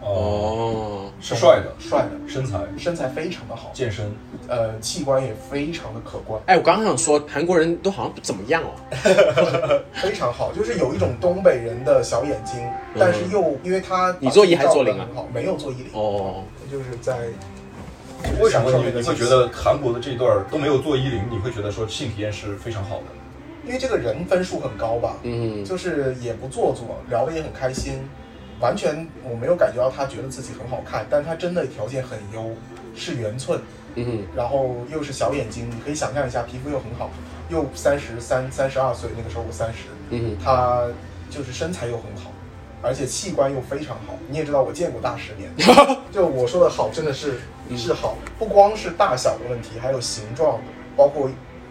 [0.00, 2.60] 哦，是帅的，帅的，身材。
[2.78, 4.14] 身材非常的好，健身，
[4.46, 9.82] 呃，器官也非常的可观，哎，我刚刚想说，韩国人都好像不怎么样哦。
[10.00, 12.64] 非常好，就是有一种东北人的小眼睛，
[12.96, 15.04] 但是又因为他你做一还是做零啊？
[15.34, 17.18] 没有做一零，哦，就是在
[18.40, 23.06] 为什么你你会觉得韩国的这一段儿都没有做一零，你会觉得说性体验是非常好的？
[23.68, 28.00] 因为这个人分数很高吧，嗯，就是也不做作，聊得也很开心，
[28.60, 32.54] 完全我没有感觉到他觉得自己很好看，但他真的条件很优，
[32.96, 33.60] 是圆寸，
[33.94, 34.24] 嗯。
[34.34, 37.10] 然后又是小眼睛，你可以想象一下，皮肤又很好，
[37.50, 40.34] 又三十三、三十二岁，那个时候我三十，嗯。
[40.42, 40.86] 他
[41.28, 42.32] 就是身材又很好，
[42.80, 44.14] 而且器官又非常好。
[44.28, 45.50] 你也知道，我见过大世面，
[46.10, 47.34] 就我说的好，真的是
[47.68, 50.58] 嗯是好，不光是大小的问题，还有形状，
[50.96, 51.28] 包括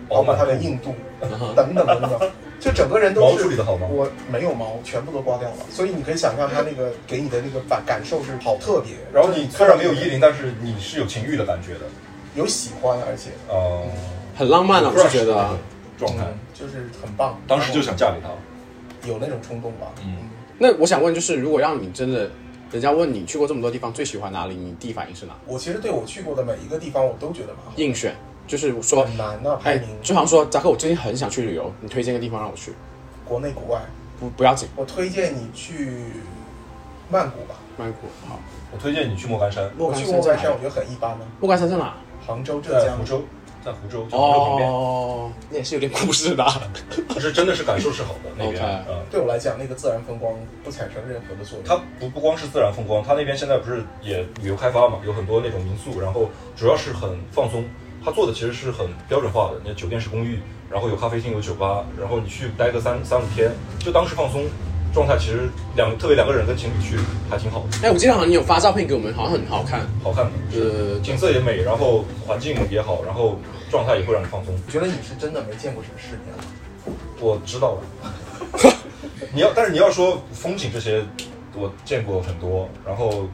[0.07, 3.87] 包括它的硬度等等等等，就整个人都毛是处理的好吗？
[3.89, 8.93] 我没有毛，全部都刮掉了，所以你可以想象它那个给你的那个感感受是好特别。
[9.13, 11.81] 然后你虽然没有衣领，但是你是有情欲的感觉的，
[12.35, 13.83] 有喜欢，而且呃，
[14.35, 15.49] 很浪漫了，我是觉得。
[15.97, 17.41] 状态，嗯就是很棒。
[17.47, 18.29] 当时就想嫁给他。
[19.09, 19.87] 有那种冲动吧。
[20.03, 22.29] 嗯那我想问，就是如果让你真的，
[22.71, 25.33] 人家问你去过这么多地方，最喜欢哪里，你第一反应是哪？
[25.47, 27.71] 我其实对我去过的每一个地方，我都觉得蛮好。
[27.77, 28.15] 硬选，
[28.47, 32.73] 就是说，很难啊，排哎名，就好像说，扎克，我最近很想去旅游，你推荐个地方让我去，
[33.25, 33.81] 国内国外，
[34.19, 35.97] 不不要紧，我推荐你去
[37.11, 37.55] 曼谷吧。
[37.77, 38.39] 曼谷好。
[38.71, 41.25] 我推荐你去莫干山，莫干山我觉得很一般呢。
[41.39, 41.93] 莫干山在哪？
[42.25, 43.21] 杭州、浙江在湖，州，
[43.63, 46.45] 在湖州，就湖州旁边，哦，那也是有点故事的。
[47.13, 48.85] 可是真的是感受是好的那边。
[49.09, 50.33] 对我来讲，那个自然风光
[50.63, 51.65] 不产生任何的作用。
[51.65, 57.63] 它不不光是自然风光，它那边现在不是也旅游开发嘛，有很多那种民宿，然后主要是很放松。
[58.07, 60.39] 它做的其实是很标准化的，那酒店式公寓，
[60.71, 64.45] 然后有咖啡厅，有酒吧，然后你去待个三三五天，就当时放松
[64.93, 65.17] 状态。
[65.19, 66.97] 其实两特别两个人跟情侣去
[67.29, 69.81] 还挺好的，哎，我记得好像你有发照片给我们，好像很好看。
[70.01, 73.37] 好看的，呃，景色也美，然后环境也好，然后
[73.69, 74.55] 状态也会让你放松。
[74.55, 76.43] 我觉得你是真的没见过什么世面了。
[77.19, 78.73] 我知道了，
[79.35, 81.03] 你要但是你要说风景这些，
[81.53, 83.27] 我见过很多，然后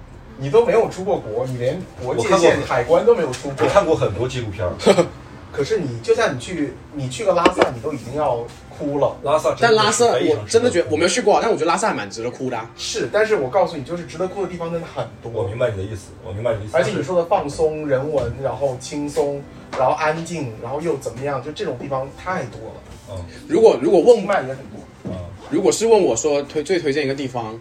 [0.43, 3.69] 你都没有出过国，你连国界线海关都没有出过我。
[3.69, 4.73] 看过很多纪录片儿，
[5.53, 8.45] 可是你就像你去，你去个拉萨，你都已经要
[8.77, 9.15] 哭了。
[9.23, 12.69] 拉萨但拉萨我真的觉得我没有去过，但我觉得拉萨还蛮值得哭的啊。
[12.75, 15.58] 是，但是我告诉你，就是值得哭的地方真的很多我明。
[15.58, 16.75] 白你的意思，我明白你的意思。
[16.75, 19.41] 而且你说的放松、人文，然后轻松，
[19.79, 21.41] 然后安静，然后又怎么样？
[21.41, 22.75] 就这种地方太多了。
[23.12, 23.15] 嗯
[23.47, 24.79] 如果如果问清迈也很多。
[25.06, 25.12] 嗯，
[25.49, 27.58] 如果是问我说推最推荐一个地方，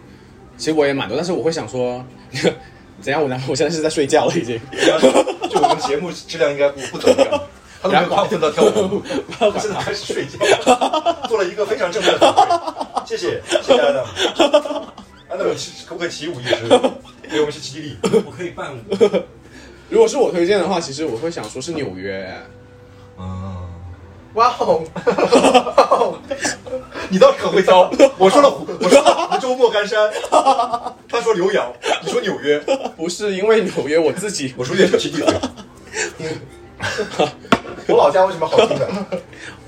[0.57, 2.03] 其实我也蛮多，但是我会想说，
[3.03, 3.21] 怎样？
[3.21, 4.59] 我男朋友现在是在睡觉了已经。
[5.51, 7.41] 就我们节目质量应该不不怎么样。
[7.83, 10.37] 他都没有亢奋到跳舞，他现在开始睡觉，
[11.27, 13.05] 做了一个非常正面的反馈。
[13.05, 13.99] 谢谢，谢谢安娜。
[15.27, 15.43] 安娜，
[15.85, 16.65] 可不可以起舞一支，
[17.29, 17.97] 给我们一些激励？
[18.25, 18.79] 我可以伴舞。
[19.91, 22.33] 如果是我推荐的话，其实我会想说是纽约。
[23.19, 23.62] 嗯，
[24.33, 24.83] 哇哦，
[27.09, 27.89] 你倒是很会挑。
[28.17, 30.11] 我说了湖，我说湖州莫干山，
[31.07, 31.71] 他说浏阳，
[32.03, 32.59] 你说纽约，
[32.97, 35.35] 不是因为纽约，我自己我说越秀奇地嘴。
[37.87, 38.89] 我老家为什么好听的？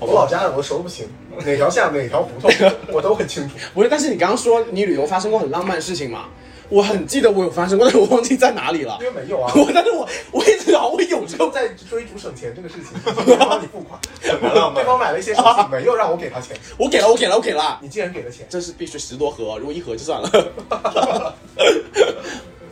[0.00, 1.06] 我老家我熟的不行，
[1.44, 2.50] 哪条巷哪条胡同
[2.88, 3.54] 我都很清楚。
[3.72, 3.88] 不是。
[3.88, 6.24] 但是你刚刚说你旅游发生过很浪漫的事情嘛？
[6.68, 8.98] 我很记得我有发生过，但是我忘记在哪里了。
[9.00, 9.06] 因。
[9.06, 12.92] 为没有啊， 我但是我我一直好我有这个，在追逐省钱这个事情，
[13.24, 14.00] 对方帮你付款，
[14.74, 21.34] 对方买了一些东西，没有让我给他钱，我给了我给了我给了， 你竟然给了钱，这是必须十多盒，如果一盒就算了。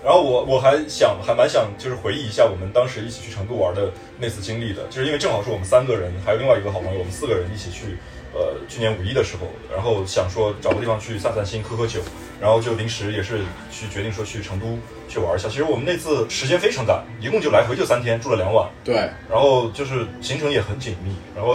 [0.05, 7.97] 然后我我还想还蛮想就是回忆一下我们当时一起去成都玩的那次经历的，就是因为正好是我们三个人，还有另外一个好朋友，我们四个人一起去，
[8.35, 12.01] 呃，去年五一的时候，然后想说找个地方去散散心、喝喝酒，
[12.41, 15.49] 然后就临时也是去决定说去成都去玩一下。
[15.49, 18.97] 其实我们那次时间非常赶，一共就来回就三天，住了两晚，对，
[19.31, 21.53] 然后就是行程也很紧密，然后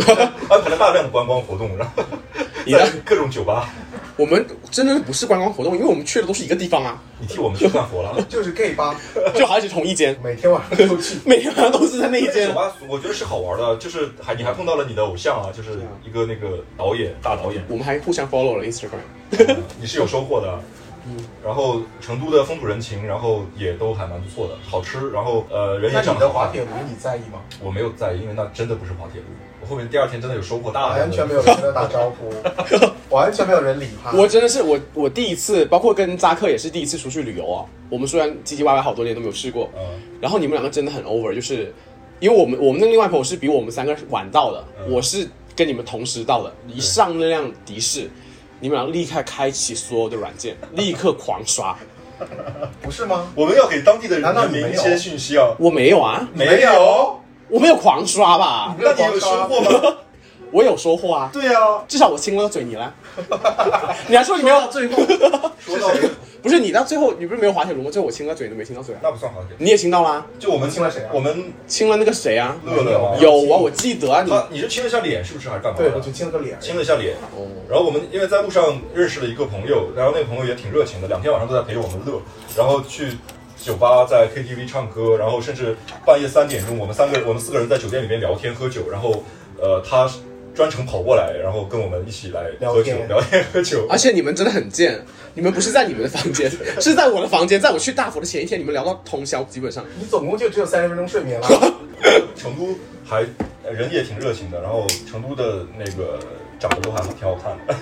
[0.50, 2.04] 安排了大量的观光活动，然后
[2.66, 2.80] 你呢？
[2.86, 3.70] 在各种酒吧，
[4.20, 8.22] 我们真的不是观光活动，因为我们去的都是一个地方啊，你替我们去干活了。
[8.28, 8.94] 就是 gay 吧，
[9.34, 11.18] 就好像是同一间，每天晚上都去。
[11.26, 12.54] 每天晚上都是在那一酒间。
[12.54, 19.00] 吧我觉得是好玩的，就是还你还碰到了你的偶像啊，就是一个那个导演大导演，我们还互相 follow 了 Instagram。
[19.32, 20.60] 嗯你是有收获的。
[21.10, 27.42] 嗯，然后成都的风土人情，然后也都还蛮不错的，好吃，然后呃人那也长得好看你的滑铁卢你在意吗？
[27.62, 29.28] 我没有在意，因为那真的不是滑铁卢。
[29.62, 32.32] 我后面第二天真的有收获大量的，完全没有人跟他打招呼，
[33.14, 34.12] 完全没有人理他。
[34.18, 37.66] 我真的是我我第一次，包括跟扎克也是第一次出去旅游啊。
[37.90, 39.82] 我们虽然唧唧歪歪好多年都没有试过，嗯，
[40.22, 41.74] 然后你们两个真的很 over，就是
[42.20, 46.54] 因为我们我们那另外朋友是比我们三个晚到的，嗯我是跟你们同时到的。
[46.68, 48.10] 一上那辆的士，
[48.60, 51.76] 你们俩立刻开启所有的软件，立刻狂刷。
[52.82, 53.28] 不是吗？
[53.34, 55.56] 我们要给当地的难道你没有人民一些讯息啊。
[55.58, 58.76] 我没有啊，没有，我没有狂刷吧？
[58.78, 59.98] 那你有收获吗？
[60.52, 62.94] 我有说话啊，对啊，至少我亲了个嘴你了。
[64.08, 64.68] 你还说你没有？
[64.68, 64.96] 最后
[65.60, 66.10] 说到这个
[66.42, 67.92] 不是你到最后你不是没有滑铁卢吗？
[67.92, 69.00] 最后我亲了嘴，你都没亲到嘴啊。
[69.04, 70.26] 那不算滑铁卢，你也亲到啦？
[70.40, 72.56] 就我们亲了谁啊我们亲了那个谁啊？
[72.66, 73.18] 乐乐吗？
[73.20, 76.58] 有啊，我记得啊，你他你是亲了一下脸是不是还是干嘛对，我就亲了个脸。
[76.62, 82.22] 亲了一下脸，哦，然后我们因为在路上认识了一个朋友，然后那个朋友也挺热情的，两天晚上都在陪着我们乐，
[82.56, 83.18] 然后去
[83.62, 89.24] 酒吧在 KTV 唱歌，然后甚至半夜三点钟，我们三个我们四个人在酒店里面聊天喝酒，然后
[89.62, 90.10] 呃他
[90.60, 95.00] 专程跑过来，然后跟我们一起来喝酒聊天聊天喝酒，而且你们真的很贱，
[95.34, 97.62] 你们不是在你们的房间， 是在我的房间。
[97.62, 99.86] 在我去大佛的前一天，你们聊到通宵，基本上。
[99.98, 101.48] 你总共就只有三十分钟睡眠了。
[102.36, 103.26] 成都还
[103.64, 106.20] 呃人也挺热情的，然后成都的那个
[106.60, 107.74] 长得都还挺好看的，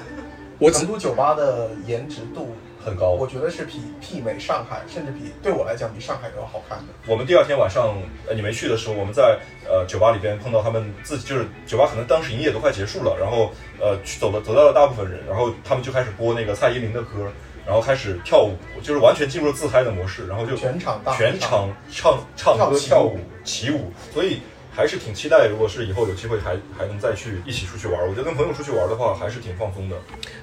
[0.60, 2.50] 我成都酒吧的颜值度，
[2.84, 3.10] 很高。
[3.10, 6.86] 我觉得是比媲美上海，甚至比对我来讲比上海都要好看的。
[7.06, 7.96] 我们第二天晚上，
[8.28, 9.38] 呃，你没去的时候，我们在
[9.68, 17.32] 呃酒吧里边碰到他们自己，就是酒吧可能当时营业都快结束了，然后呃去走了走到了大部分人，然后他们就开始播那个蔡依林的歌，
[17.66, 24.42] 然后开始跳舞，就是完全进入了自嗨的模式，然后就全场大全场唱唱歌跳舞起舞，所以。
[24.78, 29.98] 还是挺期待，如果是以后有机会还还能再去一起出去玩，我觉得跟朋友出去玩的话，还是挺放松的。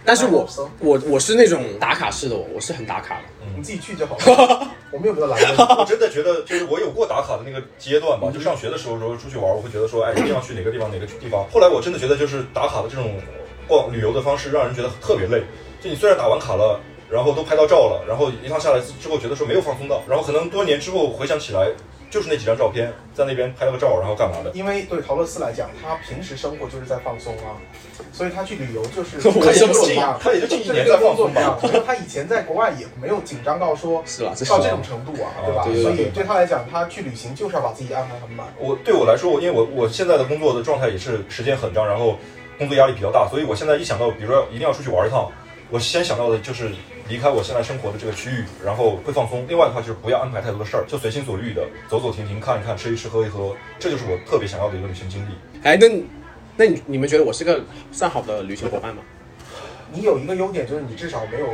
[0.05, 0.44] 但是我
[0.81, 3.23] 我我是那种打卡式的我，我是很打卡的。
[3.57, 4.68] 你自己去就好了。
[4.90, 5.64] 我们有没有拦着？
[5.79, 11.47] 我真的觉得，就是我有过打卡的那个阶段吧，就上学的时候，时候出去玩，我会觉得说，哎，一定要去哪个地方，哪个地方。
[11.53, 13.14] 后来我真的觉得，就是打卡的这种
[13.68, 15.44] 逛旅游的方式，让人觉得特别累。
[15.81, 21.70] 就你虽然打完卡了，然后都拍到照了，然后一趟下来之后，觉得说没有放松到，然后可能多年之后回想起来，
[22.11, 24.51] 就是那几张照片，在那边拍了个照，然后干嘛的。
[24.55, 27.59] 因为对陶乐斯来讲，他平时生活就是在放松啊，
[28.12, 31.59] 所以他去旅游就是 他也就这么说工作一样，他也就这一年在放松吧样。。
[31.85, 34.33] 他以前在国外也没有紧张到说是吧？
[34.49, 35.62] 到这种程度啊，对吧？
[35.62, 38.47] 啊对对对所以对他来讲，他去旅行就是要把自己安排很满。
[38.59, 42.17] 我对我来说，因为我我现在的工作的状态也是时间很长，然后
[42.59, 45.31] 工作压力比较大，所以我现在一想到，比如说一定要出去玩一趟，
[45.71, 46.71] 我先想到的就是
[47.09, 49.45] 离开我现在生活的这个区域，然后会放松。
[49.49, 55.35] 另外的话就是不要安排太多的事儿，就随心所欲的走走停停、看一看、吃一吃、喝一喝，这就是我特别想要的一个旅行经历。
[55.62, 55.88] 哎，那
[56.57, 57.62] 那你你们觉得我是个
[57.93, 59.03] 算好的旅行伙伴吗？
[59.93, 61.47] 你有一个优点就是你至少没有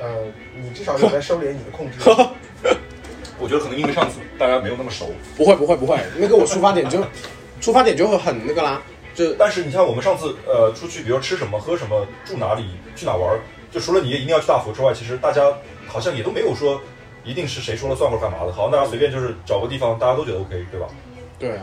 [0.00, 0.24] 呃，
[0.60, 1.98] 你至少有在收敛你的控制。
[3.38, 7.04] 我觉得可能因为上次大家没有那么熟，不会不会不会，那个我出发点就
[7.60, 8.82] 出发点就会很那个啦，
[9.14, 15.42] 就但是你像我们上次呃出去，比如吃什么、喝什么、住哪里、去哪玩儿，就除了你一定要去大佛之外，其实大家
[15.86, 16.80] 好像也都没有说
[17.24, 20.86] 一定是谁说了算或者干嘛的，好像大家随便就是找个地方，大家都觉得 OK，对吧？
[21.38, 21.62] 对啊。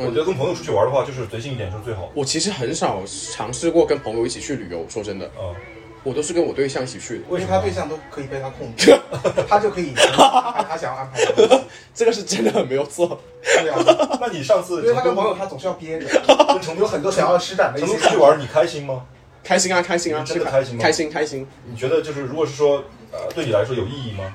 [0.00, 2.08] 我觉得跟朋友出去玩的话，就是随性一点就是最好。
[2.14, 3.02] 我其实很少
[3.34, 5.52] 尝试过跟朋友一起去旅游，说真的，嗯，
[6.04, 7.24] 我都是跟我对象一起去的。
[7.24, 7.56] 因为为什么？
[7.56, 8.96] 他对象都可以被他控制，
[9.48, 11.64] 他就可以安排他想要安排的。
[11.92, 13.20] 这个是真的很没有错。
[13.42, 16.06] 对啊，那你上次因为他跟朋友他总是要憋着，
[16.62, 19.04] 成都有很多想要施展的一成些都出去玩，你开心吗？
[19.44, 21.46] 开心啊，开心啊，真的开心吗开心开心。
[21.70, 24.32] 你觉得就是如果是说呃对你来说有意义吗？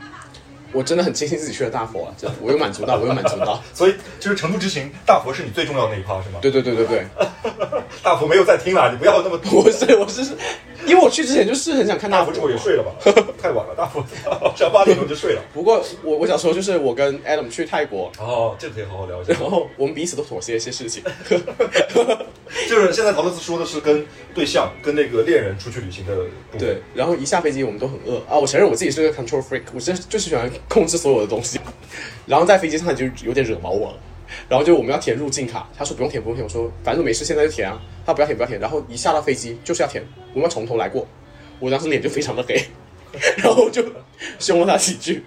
[0.71, 3.61] 我真的很庆幸自己去了大佛了，真的，我有满足到，我有满足到。
[3.75, 6.39] 所以就是成都之行，大佛是你最重要的那一趴是吗？
[6.41, 7.05] 对对对对对，
[8.01, 10.23] 大佛没有在听啦，你不要那么我 是我是，
[10.85, 12.91] 因为我去之前就是很想看大佛大佛之后也睡了吧？
[13.41, 14.03] 太晚了，大佛
[14.55, 15.41] 上 八点钟就睡了。
[15.53, 19.49] 不过我我想说，就是我跟 Adam 去泰国，哦，这个可以好好聊一下然。
[19.49, 21.03] 后我们彼此都妥协一些事情。
[22.69, 26.15] 就是现在陶乐斯说的是跟对象、跟那个恋人出去旅行的。
[26.57, 28.37] 对，然后一下飞机我们都很饿啊！
[28.37, 31.59] 我承认我自己是个 control freak，我真就是喜欢控制所有的东西。
[32.25, 33.97] 然后在飞机上就有点惹毛我了。
[34.49, 37.81] 然后就我们要填入境卡，他说不用填不用填，我说反正没事，现在就填啊。
[38.05, 41.07] 他不要填不要填，然后一下到飞机就是要填，我们要从头来过。
[41.59, 42.61] 我当时脸就非常的黑，
[43.37, 43.81] 然后就
[44.39, 45.23] 凶了他几句。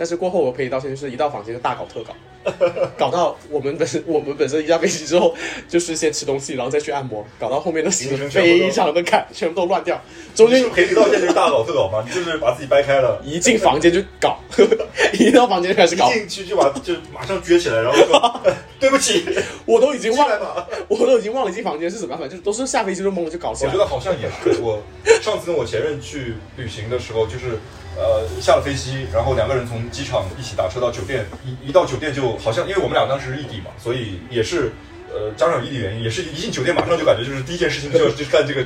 [0.00, 2.16] 但是过后我可以道歉，就是一到房间就大搞特搞，
[2.96, 5.34] 搞到我们本身我们本身一下飞机之后，
[5.68, 10.02] 就是先吃东西，然后再去按摩，搞到后面的行程非常的赶，全部都乱掉。
[10.34, 12.02] 中间你是赔礼道歉就是大搞特搞嘛？
[12.08, 14.38] 你就是把自己掰开了，一进房间就搞，
[15.20, 18.40] 一到房间就开始一搞，进去就把就马上撅起来，然后说
[18.80, 19.22] 对不起，
[19.66, 20.66] 我都已经忘了。
[20.88, 23.74] 我都已经忘了进房间是怎么样，反正就是都是下飞机就懵了就搞起来了。
[23.74, 24.60] 我觉得好像也是。
[24.62, 24.82] 我
[25.20, 27.58] 上次跟我前任去旅行的时候，就是
[27.96, 34.72] 呃下了飞机，然后两个人从机场一起打车到酒店，一一到酒店就好像因为我们俩当时是异地嘛，所以也是。
[35.12, 38.64] 呃，加上异地原因，也是一进酒店马上就感觉就是第一件事情就要就是干这个，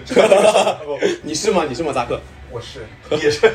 [1.25, 1.65] 你是吗？
[1.67, 2.21] 你是吗，扎克？
[2.51, 2.85] 我是
[3.17, 3.51] 也是，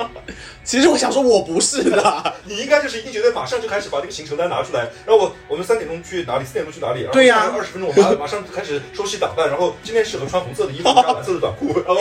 [0.64, 2.34] 其实我想说，我不是的。
[2.44, 12.00] 你应该就是一进酒店马上就开始把这个行程单拿出来，然后我我们三点钟去哪里，四点钟去哪里，然后对呀二十分钟我马马上开始收拾打扮，然后今天适合穿红色的衣服加蓝色的短裤，然后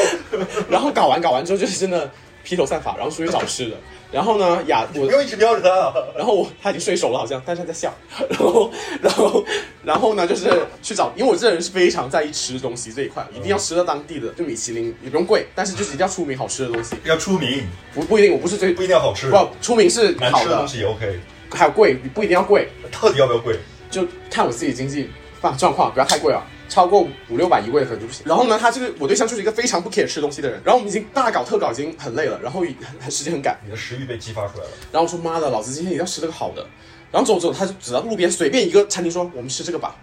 [0.70, 2.10] 然后搞完搞完之后，就是真的
[2.44, 3.76] 披头散发，然后出去找吃的。
[4.12, 5.94] 然后呢，雅我，不用一直瞄着他啊。
[6.18, 7.94] 然后我他已经睡熟了，好像，但是他在笑。
[8.30, 8.72] 然后，
[9.02, 9.46] 然后，
[9.84, 10.50] 然后呢，就是
[10.82, 16.96] 去找，因为我这人是非常在意吃东西这一块，一定要吃到当地的，就米其林也不用贵，但是就是一定要出名好吃的东西。
[17.04, 21.20] 要出名，不不一定，我不是最不一定要好吃，不出名是好的难吃的东，西也 OK。
[21.52, 23.60] 还有贵，不一定要贵，到底要不要贵？
[23.92, 25.10] 就看我自己经济
[25.42, 26.44] 状状况，不要太贵了。
[26.70, 28.24] 超过五六百一位可能就不行。
[28.26, 30.62] 然后呢，他这个我对象就是一个非常不 care 吃东西的人。
[30.64, 33.58] 然后我们已经大搞特搞，已经很累了，然后很很 时间很赶。
[33.66, 34.70] 你的食欲被激发出来了。
[34.92, 36.66] 然后我说妈的，老子今天一定要吃这个好的。
[37.12, 39.96] 然后走走，他就指到路边随便一个餐厅说我们吃这个吧。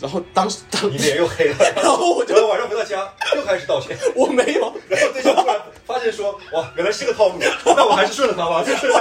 [0.00, 8.92] 然后当时当你脸又黑了，然后我就晚上回到家又开始道歉，我没有，然后对象突然发现说哇原来是个套路，那我还是顺了他吧，就是，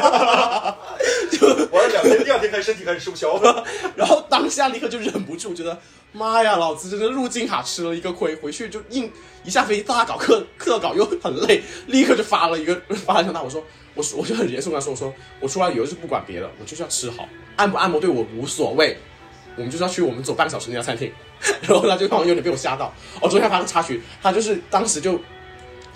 [1.71, 3.63] 完了两天，第二天开始身体开始吃不消了，
[3.95, 5.77] 然后当下立刻就忍不住觉得
[6.13, 9.11] 妈呀，老子真的入境卡吃了一个亏，回去就硬
[9.43, 18.97] 一下飞机大搞课课搞又很累，立刻就发了一个发了一条大我说我说我就很严肃跟他说我说我出来旅游是不管别的，我就是要吃好，按不按摩对我无所谓。
[19.57, 21.11] 我们就是要去我们走半个小时那家餐厅，
[21.67, 22.93] 然后他就好像有点被我吓到。
[23.19, 25.19] 我，昨天发生插曲，他就是当时就，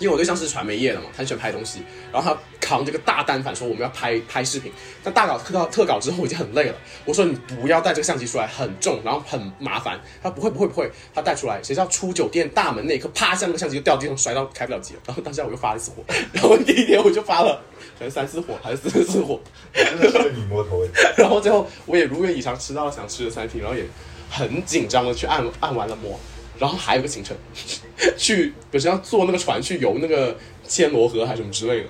[0.02, 1.80] 因为我对象是传媒业的嘛，他很喜欢拍东西，
[2.12, 4.72] 然后他扛这个大单反说我们要拍拍视频，
[5.04, 10.00] 但大稿特稿特稿之后我已经很累了，我说你不要带这个相机出来，很重，然后很麻烦。
[10.20, 15.00] 他不会不会不会，他带出来，谁知道出酒店大门那一刻，啪，像那个相机就掉地上摔到开不了机了。
[15.06, 16.02] 然后当下我又发了一次火，
[16.34, 17.62] 然后第一天我就发了
[17.96, 19.40] 可能三四火还是四次火，
[19.72, 20.88] 真的是个女魔头哎。
[21.16, 23.84] 然后最后我也如愿以偿吃到了想吃的餐厅，然后也
[24.28, 26.18] 很紧张的去按按完了摩，
[26.62, 27.36] 然后还有个行程，
[28.16, 30.36] 去本身要坐那个船去游那个
[30.68, 31.88] 暹罗河还是什么之类的，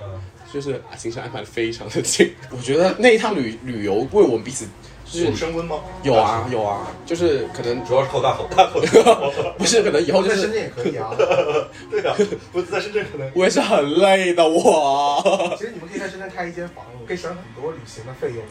[0.51, 2.33] 就是啊行程安排的非常的紧。
[2.49, 4.65] 我觉得那一趟旅旅游为我们彼此
[5.05, 5.79] 就是有升温吗？
[6.01, 8.81] 有啊，有啊，就是可能主要是靠大口大口。
[9.59, 11.13] 不是可能以后就是在深圳也可以啊。
[11.91, 12.17] 对啊，
[12.51, 18.43] 不是在深圳可能我也是很累的我，其实你们可以在深圳开一间房，可以省很多旅行的费用。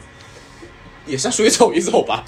[1.06, 2.24] 也是要出去走一走吧。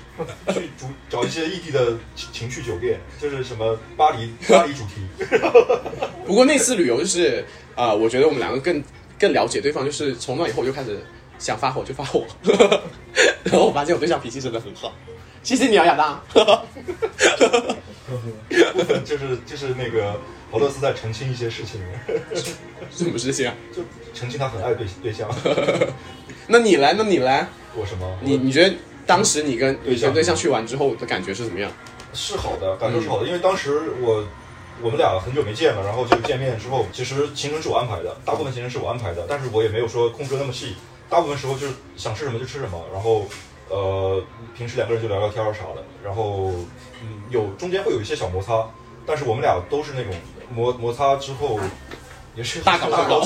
[0.48, 5.26] 去主找一些异地的情情趣酒店，就是什么巴黎巴黎主题。
[6.26, 8.82] 不过那次旅游就是啊、呃我觉得我们两个更
[9.18, 10.98] 更了解对方，就是从那以后我就开始
[11.38, 12.24] 想发火就发火，
[13.44, 14.92] 然后我发现我对象脾气真的很好。
[15.42, 16.22] 谢谢你啊，亚当。
[19.04, 20.18] 就是就是那个
[20.52, 21.80] 俄罗斯在澄清一些事情，
[22.90, 23.54] 什么事情啊？
[23.74, 23.82] 就
[24.14, 25.28] 澄清他很爱对对象。
[26.46, 28.18] 那你来，那你来，我什么？
[28.20, 28.74] 你你觉得
[29.06, 31.70] 当时你跟对象对象去完之后的感觉是怎么样？
[32.12, 34.24] 是好的，感受是好的，因为当时我
[34.82, 40.76] 我们俩很久没见了，然后就见面之后，其实行程是我安排的，大部分行程是我安排的，但是我也没有说控制那么细，
[41.08, 43.26] 大部分时候就是想吃什么就吃什么，然后
[43.70, 44.22] 呃，
[44.56, 46.52] 平时两个人就聊聊天儿啥的，然后
[47.02, 48.68] 嗯，有中间会有一些小摩擦，
[49.06, 50.12] 但是我们俩都是那种
[50.54, 51.58] 摩摩擦之后
[52.34, 53.20] 也是大搞特搞，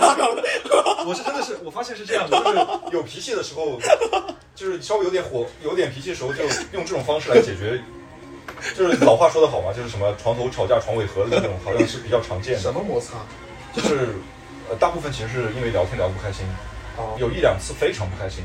[0.00, 0.34] 大搞。
[1.06, 2.52] 我是真的是，我发现是这样的，就
[2.90, 3.78] 是有脾气的时候，
[4.54, 6.42] 就是稍微有点火、有点脾气的时候，就
[6.72, 7.80] 用这种方式来解决。
[8.74, 12.60] 就是老话说得好嘛，就是什么床头吵架床尾和的那种，好像是比较常见的。
[12.60, 13.16] 什么摩擦？
[13.74, 14.14] 就是
[14.70, 16.46] 呃，大部分其实是因为聊天聊得不开心，
[16.96, 18.42] 哦，有一两次非常不开心，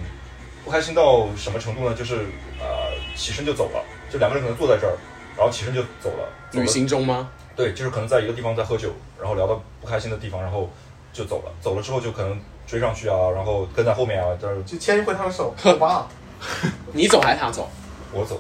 [0.65, 1.95] 不开心到什么程度呢？
[1.95, 2.26] 就是
[2.59, 4.97] 呃，起身就走了，就两个人可能坐在这儿，
[5.38, 6.28] 然后起身就走了。
[6.51, 7.30] 走了旅行中吗？
[7.60, 8.89] 对，就是可能在一个地方在喝酒，
[9.20, 10.70] 然后聊到不开心的地方，然后
[11.12, 11.51] 就走了。
[11.60, 16.07] 走了之后就可能追上去啊，然后跟在后面啊，就是就牵一回他的手， 走吧。
[16.93, 17.70] 你走还是他走？
[18.14, 18.39] 我走。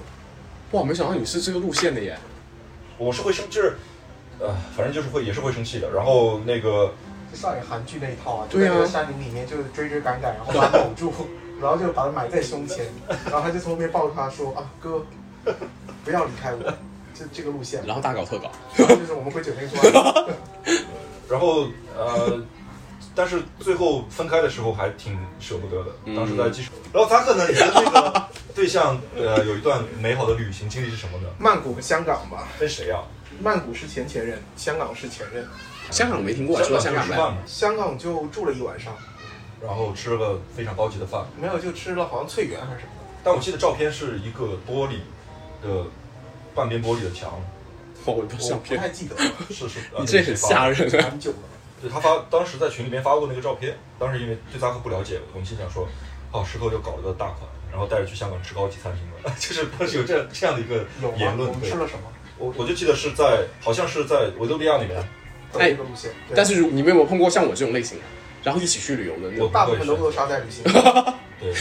[0.71, 2.17] 哇，没想到你是这个路线的耶！
[2.97, 3.75] 我是会生，就是
[4.39, 5.91] 呃，反正就是会也是会生气的。
[5.91, 6.93] 然后那个
[7.29, 11.13] 就上演韩剧那一套啊，就在那个山林里面，就是追追赶赶，然后把他搂住，
[11.59, 12.85] 然后就把他埋在胸前，
[13.25, 15.03] 然后他就从后面抱住他说啊哥，
[16.05, 16.73] 不要离开我，
[17.19, 17.85] 就这个路线。
[17.85, 20.29] 然后大搞特搞， 然后就是我们回酒店说，
[21.29, 21.67] 然后
[21.97, 22.41] 呃，
[23.13, 25.91] 但是最后分开的时候还挺舍不得的。
[26.05, 31.27] 嗯当时在机场，然后他可能，你的那个对象呃有一段美好的旅行经历是什么呢？
[31.37, 33.03] 曼谷和香港吧，跟谁啊？
[33.41, 35.47] 曼谷是前前任，香港是前任，
[35.91, 37.13] 香港没听过，香港呗。
[37.13, 38.93] 吃饭嘛，香港就住了一晚上，
[39.61, 41.25] 然后吃了个非常高级的饭。
[41.39, 43.05] 没有就吃了好像翠园还是什么的。
[43.23, 44.99] 但我记得照片是一个玻璃
[45.61, 45.85] 的
[46.59, 47.31] 半边玻璃的墙，
[48.03, 49.79] 哦， 我的我相片，不太记得了，是是。
[49.95, 50.67] 呃你这很吓。
[50.67, 51.07] 人啊！
[51.09, 51.37] 蛮久了。
[51.81, 55.87] 对他发当时在群里面发过那个照片，当时因为对扎克不了解，我们心想说，
[56.31, 60.83] 哦，石头又搞了个大款，然后带着去香港吃高级餐厅了， 就是当时有这样这样的一个？
[61.17, 61.47] 言论。
[61.47, 62.03] 我们吃了什么？
[62.37, 65.01] 我我就记得是在好像是在维多利亚那边，
[65.51, 66.11] 走一个路线。
[66.35, 68.03] 但是如你们有没有碰过像我这种类型的，
[68.43, 70.63] 然后一起去旅游的那我种大部分都扼杀在旅行。
[71.39, 71.53] 对，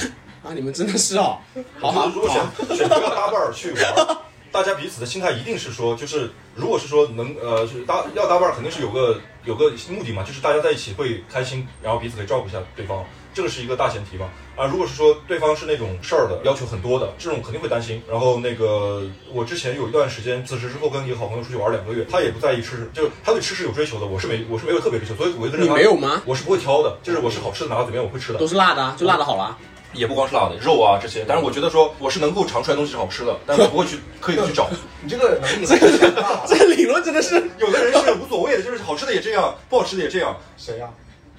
[0.42, 0.51] 啊？
[0.55, 1.38] 你们真的是哦，
[1.80, 2.34] 好好我觉得如果好，
[2.66, 4.18] 选选择要搭伴儿去玩，
[4.51, 14.28] 大家彼此的心态一定是说，就是如果是说能呃是搭要搭伴儿，肯定是有个有个目的嘛，就是大家在一起会开心，然后彼此可以照顾一下对方，这个是一个大前提嘛。
[14.57, 18.03] 啊，如果是说对方是那种事儿的，要求很多的，这种肯定会担心。
[18.11, 25.70] 然后那个我之前有一段时间辞职之后，跟一个好朋友出去玩两个月，他也不在意吃，就是他对吃是有追求的，我是没我是没有特别追求，所以我就跟着你。
[25.72, 26.22] 没有吗？
[26.24, 28.38] 我是不会挑的，就是我是好吃的拿到嘴边我会吃的。
[28.38, 29.57] 都是辣的啊，就辣的好啦。
[29.93, 31.24] 也不光是辣的，肉啊这些。
[31.26, 34.68] 但是我觉得说我是能够尝出来东西是好吃的，但是我不会去 刻意的去找。
[35.03, 36.45] 你这个能力很强大。
[36.47, 40.89] 这个理论真的是，有的人是无所谓的，就是好吃的也这样，不好吃的也这样，谁呀？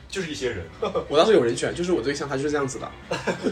[0.09, 0.67] 就是一些人。
[1.07, 2.91] 我当时有人选，就是我对象他就是这样子的，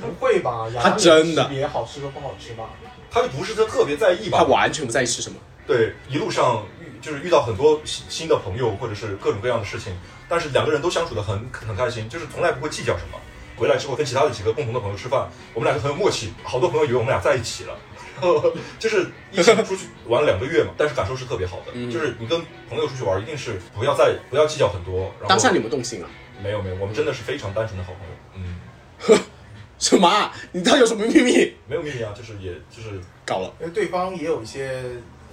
[0.02, 0.68] 不会吧？
[0.82, 2.70] 他真的也好吃和不好吃吧？
[3.12, 4.44] 他就不是他特别在意吧他？
[4.46, 5.38] 完全不在意吃什么。
[5.68, 9.96] 对，一路上遇就是遇到很多新新的朋友，或者是各种各样的事情，
[10.28, 13.20] 但是两个人都相处的很很开心，就是从来不会计较什么。
[13.58, 17.78] 回来之后跟其他的几个共同的朋友吃饭，我们俩就很有默契，好多朋友以为我们俩在一起了。
[18.20, 21.66] 然后就是一起出去玩了两个月嘛，但是感受是特别好的。
[21.74, 25.02] 嗯就是你跟朋友出去玩，一定是不要再不要计较很多。
[25.20, 26.08] 然后当下你们动心了？
[26.42, 29.16] 没有没有，我们真的是非常单纯的好朋友。
[29.16, 29.20] 嗯，
[29.78, 30.34] 什么啊？
[30.52, 31.54] 你到底有什么秘密？
[31.68, 34.82] 没有秘密啊，就是也就是，搞了，因为对方也有一些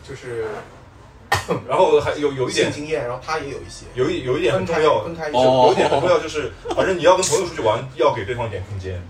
[0.07, 0.45] 就是
[1.69, 5.45] 然后还有有一点经验，然后他也有一些有一有一点很重要，分开一就下。
[5.45, 9.01] 哦有一点很重要，就是反正你要跟朋友出去玩，要给对方一点空间，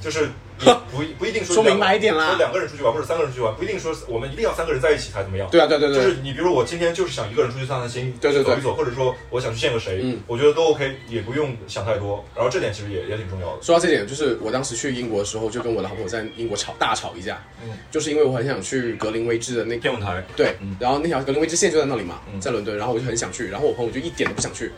[0.00, 0.49] 就是你
[0.90, 2.28] 不不一定说说明白一点啦。
[2.28, 5.48] 说两个人出去玩或者三个人出去玩，不一定说我们一定要三个人在一起才怎么样。
[5.50, 10.20] 对啊，对对对就，是你比如说我今天就是想一个人出去散散心，对对对走一走，或者说我想去见个谁，嗯。
[10.26, 12.24] 我觉得都 OK，也不用想太多。
[12.34, 13.62] 然后这点其实也也挺重要的。
[13.62, 17.70] 说到这点，就是我当时去英国的时候，就跟我的好朋友在英国吵大吵一架，嗯。
[17.90, 22.40] 就是因为我很想去格林威治的那天文台，对嗯，然后那条格林威治线就在那里嘛，嗯。
[22.40, 24.70] 在伦敦，然后我就很想去，然后我朋友就一点都不想去，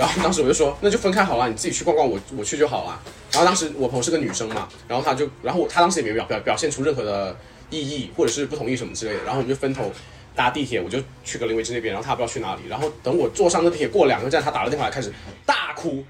[0.00, 2.98] 然后当时我就说，那就分开好了，你自己去逛逛，我我去就好了。
[3.32, 7.36] 然后当时我朋友是个女生嘛，然后她就，然后她当时也没表表表现出任何的
[7.68, 9.92] 异议或者是不同意什么之类的，然后我们就分头
[10.34, 15.12] 搭地铁，我就去格林威治那边，然后她不知道去哪里，然后等我坐上那地铁过两个站，她打了电话来开始
[15.44, 16.02] 大哭，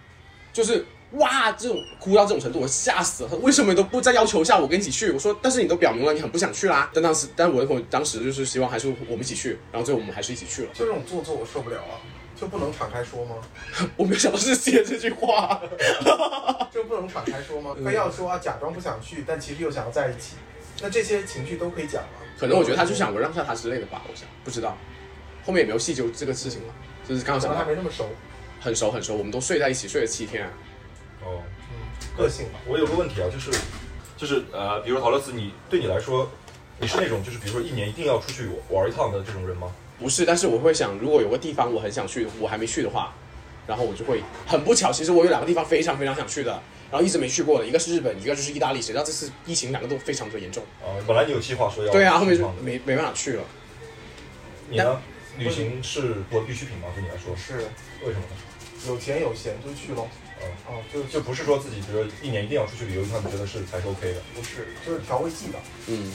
[0.53, 0.87] 就是。
[1.15, 3.37] 哇，这种哭到这种程度，我吓死了！
[3.39, 5.11] 为什么你都不再要求下我跟你一起去？
[5.11, 6.89] 我说，但是你都表明了你很不想去啦。
[6.95, 10.69] 但当时，但我的朋友当时就是希望还是我们一起去，然后最后我们还是一起去了。
[10.73, 11.99] 就这种做作我受不了啊，
[12.41, 13.37] 就不能敞开说吗？
[13.97, 15.61] 我没想到是写这句话，
[16.73, 17.75] 就不能敞开说吗？
[17.77, 20.37] 嗯非要说啊，假装不想去，但其实又想要在一起，
[20.81, 22.09] 那这些情绪都可以讲吗。
[22.39, 24.75] 可能我觉得他就想我让下他之类的吧，我想不知道，
[25.45, 26.75] 后面也没有细究这个事情了，
[27.07, 28.09] 就是刚刚可能还想到没那么熟，
[28.59, 30.51] 很熟很熟，我们都睡在一起睡了七天、啊，
[31.23, 32.59] 哦，嗯，个性吧。
[32.67, 33.51] 我有个问题啊，就是
[34.17, 36.27] 就是呃，比如陶乐斯，你对你来说，
[36.79, 39.71] 你是那种就是比如说一年一定要出去玩一趟的这种人吗？
[40.01, 43.15] 不是，但是我会想，如果有个地方我很想去，我还没去的话，
[43.67, 46.53] 然后我就会很不巧，其实我有两个地方非常非常想去的，
[46.91, 48.81] 然后一直没去过的，一个是日本，一个就是意大利。
[48.81, 50.65] 谁知道这次疫情两个都非常的严重。
[50.83, 53.43] 哦，本来你有计划说要对啊，后面就没没办法去了。
[54.71, 55.01] 你呢？
[55.39, 56.89] 旅行是我必需品吗？
[56.95, 57.59] 对你来说，是
[58.05, 58.37] 为什么呢？
[58.89, 60.09] 有钱有闲就去喽。
[60.43, 64.21] 嗯，哦，就就不是说自己觉得一年一定要出去旅游一趟，你觉得是才是 OK 的。
[64.35, 65.59] 不是，就是调味剂的。
[65.87, 66.13] 嗯，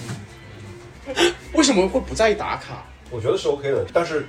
[1.54, 2.86] 为什么会不在意打卡？
[3.12, 4.26] 我觉得是 OK 的，但是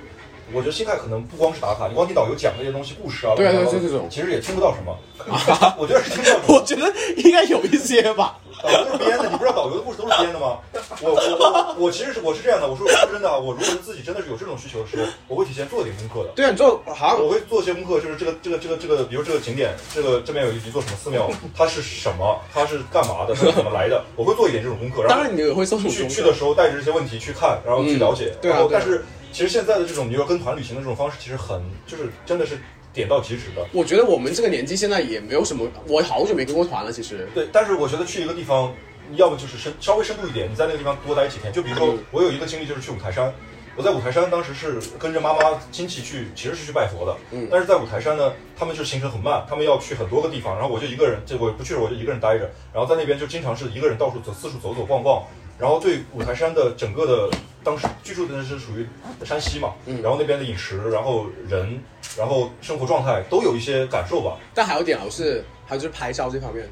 [0.53, 4.97] 我觉得心态可能不光是打卡，你光听导游讲那些东西、故事啊，对对这种其实也听不到什么。
[5.79, 6.55] 我觉得是听不到什么。
[6.55, 8.39] 我觉得应该有一些吧。
[8.63, 10.59] 导游都是编的，你不知道导游的故事都是编的吗？
[11.03, 16.33] 我我我我其实是我是这样的，我说说真的啊，我如果是自己真的是有这种需求的时候，我会提前做点功课的。
[16.35, 25.03] 对啊，你做好像我会做一些功课，就是这个这个这个这个，比如这个景点，这个这边有一座什么寺庙，它是什么，它是干嘛的， 它是怎么来的，我会做一点这种功课。
[25.03, 28.33] 然后当然你去去的时候带着这些问题去看，然后去了解。
[28.33, 29.05] 嗯对啊对啊然后但是
[29.37, 32.59] 其实现在的这种你要跟团旅行的这种方式，其实很就是真的是
[32.91, 33.62] 点到即止的。
[33.70, 37.28] 我觉得我们这个年纪现在也没有什么，我好久没跟过团了，其实。
[37.34, 38.72] 对，但是我觉得去一个地方，
[39.12, 41.53] 要么就是深稍微深度一点，你在那个地方多待几天。
[41.53, 43.30] 就比如说嗯，我有一个经历就是去五台山，
[43.76, 47.14] 我在五台山当时是跟着妈妈亲戚去，其实是去拜佛的。
[47.32, 55.22] 嗯但是在五台山呢，他们就行程很慢，他们要去很多个地方，然后我就一个人，这我不去了，我就一个人待着，然后在那边就经常是一个人到处走，四处走走逛逛。
[55.59, 57.37] 然后对五台山的整个的
[57.67, 58.87] 当时居住的是属于
[59.25, 61.83] 山西嘛，嗯然后那边的饮食，然后人，
[62.17, 66.64] 然后生活状态都有一些感受吧，但还有一点啊，我是还有就是拍照这方面，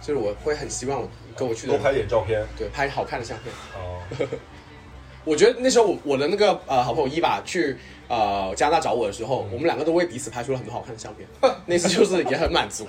[0.00, 3.52] 就是我会很希望我跟我去的多拍点照片对拍好看的相片。
[3.76, 4.00] 哦。
[5.26, 7.76] 我觉得那时候我我的那个呃好朋友伊娃去
[8.08, 11.28] 呃加拿大找我的时候，我们两个都为彼此拍出了很多好看的相片。
[11.66, 12.86] 那次就是也很满足，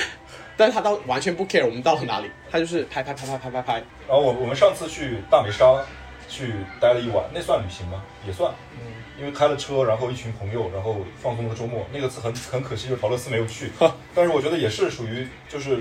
[0.56, 3.74] 但是他倒完全不 care 我们到了哪里，他就是拍拍拍拍拍拍拍。
[4.06, 5.84] 然后我我们上次去大梅沙
[6.30, 8.02] 去待了一晚，那算旅行吗？
[8.26, 11.84] 也算，嗯，因为开了车，然后一群朋友，然后放松了个周末。
[11.92, 13.70] 那个次很 很可惜，就是陶乐斯没有去，
[14.14, 15.80] 但是我觉得也是属于就是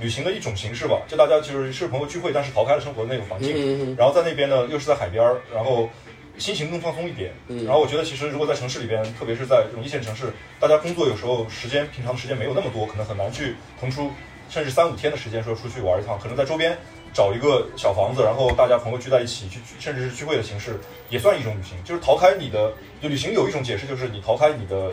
[0.00, 1.00] 旅行的一种形式吧。
[1.06, 5.88] 就大家其实是朋友聚会，但是逃开了生活的那个环境，嗯嗯然后在那边呢又是在海边儿，然后
[6.36, 7.32] 心情更放松一点。
[7.46, 14.10] 嗯然后我觉得其实如果在城市里边，特别是在这种一线城市，大家工作有时候时间平常的时间没有那么多，可能很难去腾出
[14.50, 16.76] 甚至三五天的时间说出去玩一趟，可能在周边
[17.14, 22.72] 找一个小房子，然后大家朋友聚在一起去，甚至是聚会的形式，也算一种旅行，就是逃开你的。
[23.00, 24.90] 就旅行有一种解释，就是你逃开你的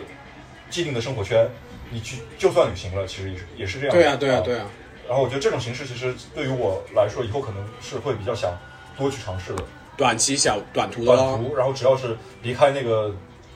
[0.69, 1.49] 既定的生活圈，
[1.89, 4.01] 你去就算旅行了，其实也是也是这样的。
[4.01, 4.69] 对啊对啊对啊。
[5.07, 8.57] 然后我觉得这种形式其实对于我来说，以后可能是会比较想
[8.97, 9.63] 多去尝试的。
[9.97, 11.43] 短期小短途的短。
[11.43, 13.15] 途，然后只要是离开那个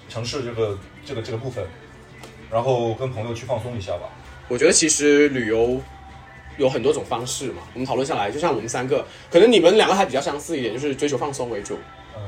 [0.10, 1.66] 城市这个这个这个部分，
[2.50, 4.10] 然后跟朋友去放松一下吧。
[4.48, 5.82] 我觉得其实旅游
[6.58, 11.78] 有很多种方式嘛，我们讨论下来，就像我们三个，可能你们两个还比较相似一点，就是追求放松为主，
[12.16, 12.22] 嗯，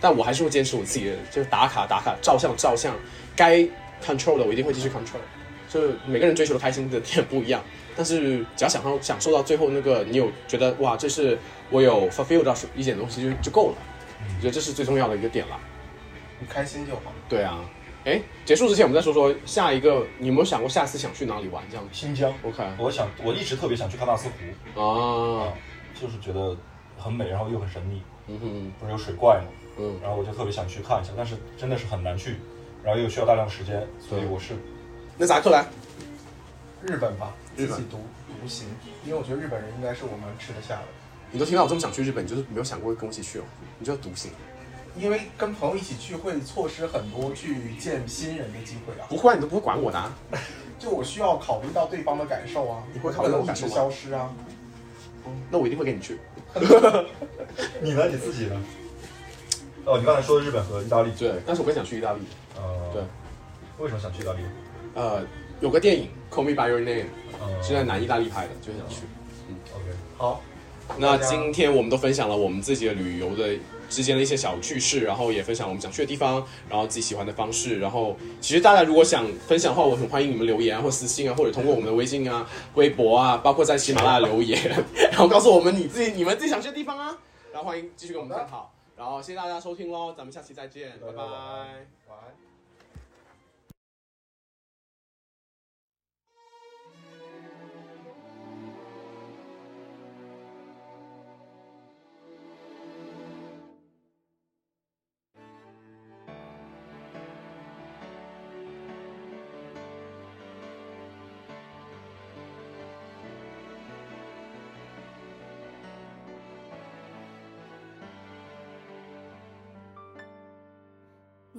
[0.00, 2.94] 但我还是会坚持我自己的，就是打卡打卡，照相照相，
[3.34, 3.58] 该
[4.04, 5.20] control 的我一定会继续 control。
[5.68, 7.62] 就是每个人追求的开心的点不一样，
[7.96, 11.38] 但是只要享受享受到最后那个，你有觉得哇，这是
[11.70, 13.76] 我有 fulfill 到一点东西就就够了，
[14.36, 15.58] 我觉得这是最重要的一个点了。
[16.38, 17.00] 你开心就好。
[17.26, 17.58] 对啊，
[18.04, 21.90] 哎，结束之前我们再说说下一个，你有没有想过下次想去哪里玩这样子？
[21.92, 22.62] 新疆，？OK。
[22.76, 24.28] 我想我一直特别想去喀纳斯
[24.74, 25.52] 湖，啊，
[25.94, 26.56] 就是觉得
[26.98, 29.46] 很美，然后又很神秘，嗯哼，不是有水怪吗，
[29.78, 32.36] 嗯，然后我就特别想去看一下，但是真的是很难去，
[32.82, 34.54] 然后又需要大量时间，所以我是
[35.16, 35.64] 那咋克来，
[36.82, 37.76] 日本吧，日本。
[37.76, 38.66] 自己独独行，
[39.04, 40.82] 因为我觉得日本人应该是我们吃得下的。
[41.30, 43.42] 你都听到我这么想去日本，你就是没有想过跟我一起去哦，
[43.78, 44.32] 你就要独行。
[44.96, 49.06] 因为跟朋友一起去会错失很多去见新人的机会啊！
[49.08, 50.14] 不会啊，你都不会管我的、啊。
[50.78, 54.30] 就我需要考虑到对方的感受啊，你会考虑到我感受吗消失啊。
[55.50, 56.18] 那我一定会跟你去。
[57.80, 58.06] 你呢？
[58.08, 58.60] 你自己呢？
[59.84, 62.20] 哦，你刚才说的日本和意大利，对，但是我更想去意大利。
[62.56, 63.02] 呃，对，
[63.78, 64.40] 为什么想去意大利？
[64.94, 65.24] 呃，
[65.60, 67.04] 有个电影《Call Me by Your Name》
[67.40, 69.02] 呃，是在南意大利拍的，就想去。
[69.48, 69.84] 嗯 OK，
[70.18, 70.42] 好，
[70.98, 73.54] 那今天我们都分享了我们自己的旅游的
[73.92, 77.78] 之间的一些小趣事，然后也分享我们想去的地方，然后自己喜欢的方式。
[77.78, 84.58] 然后其实大家如果想分享的话，我很欢迎你们留言啊，或私信啊，或者通过我们的微信啊、微博啊，包括在喜马拉雅留言，
[85.12, 87.18] 然后告诉我们你自己你们自己想去的地方啊，
[87.52, 88.72] 然后欢迎继续跟我们探讨。
[88.96, 91.24] 然后谢谢大家收听喽，咱们下期再见，拜拜拜
[92.08, 92.51] 拜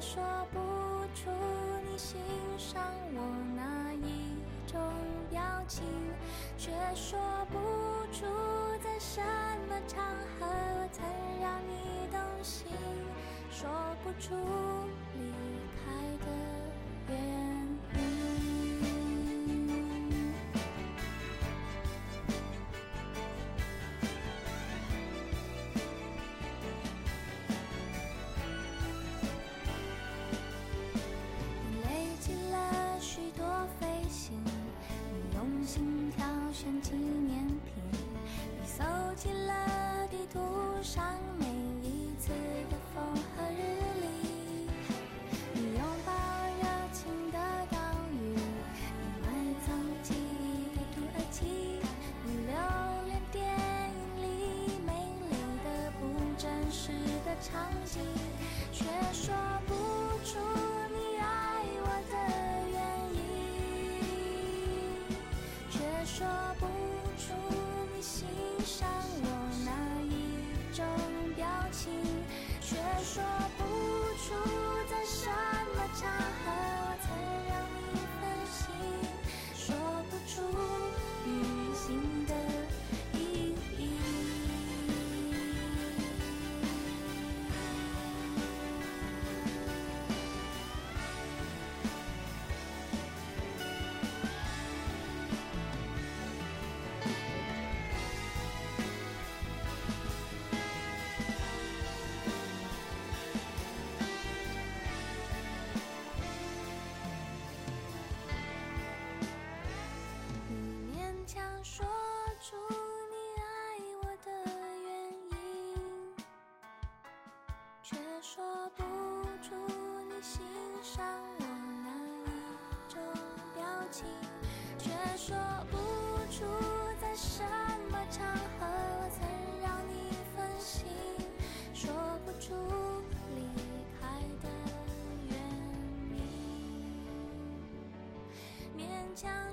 [0.00, 0.22] 说
[0.52, 0.58] 不
[1.14, 1.30] 出
[1.90, 2.20] 你欣
[2.58, 2.82] 赏
[3.14, 3.20] 我
[3.56, 4.36] 哪一
[4.66, 4.80] 种
[5.30, 5.84] 表情，
[6.58, 7.18] 却说
[7.50, 7.58] 不
[8.12, 8.26] 出
[8.82, 9.20] 在什
[9.68, 10.04] 么场
[10.38, 11.04] 合我曾
[11.40, 12.66] 让你动心，
[13.50, 13.68] 说
[14.04, 14.34] 不出
[15.14, 15.32] 离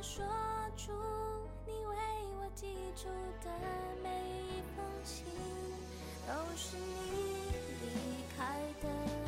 [0.03, 0.21] 说
[0.75, 0.91] 出
[1.65, 1.95] 你为
[2.37, 3.07] 我寄出
[3.41, 3.49] 的
[4.03, 5.23] 每一封信，
[6.27, 7.47] 都是你
[7.81, 7.87] 离
[8.35, 9.22] 开的。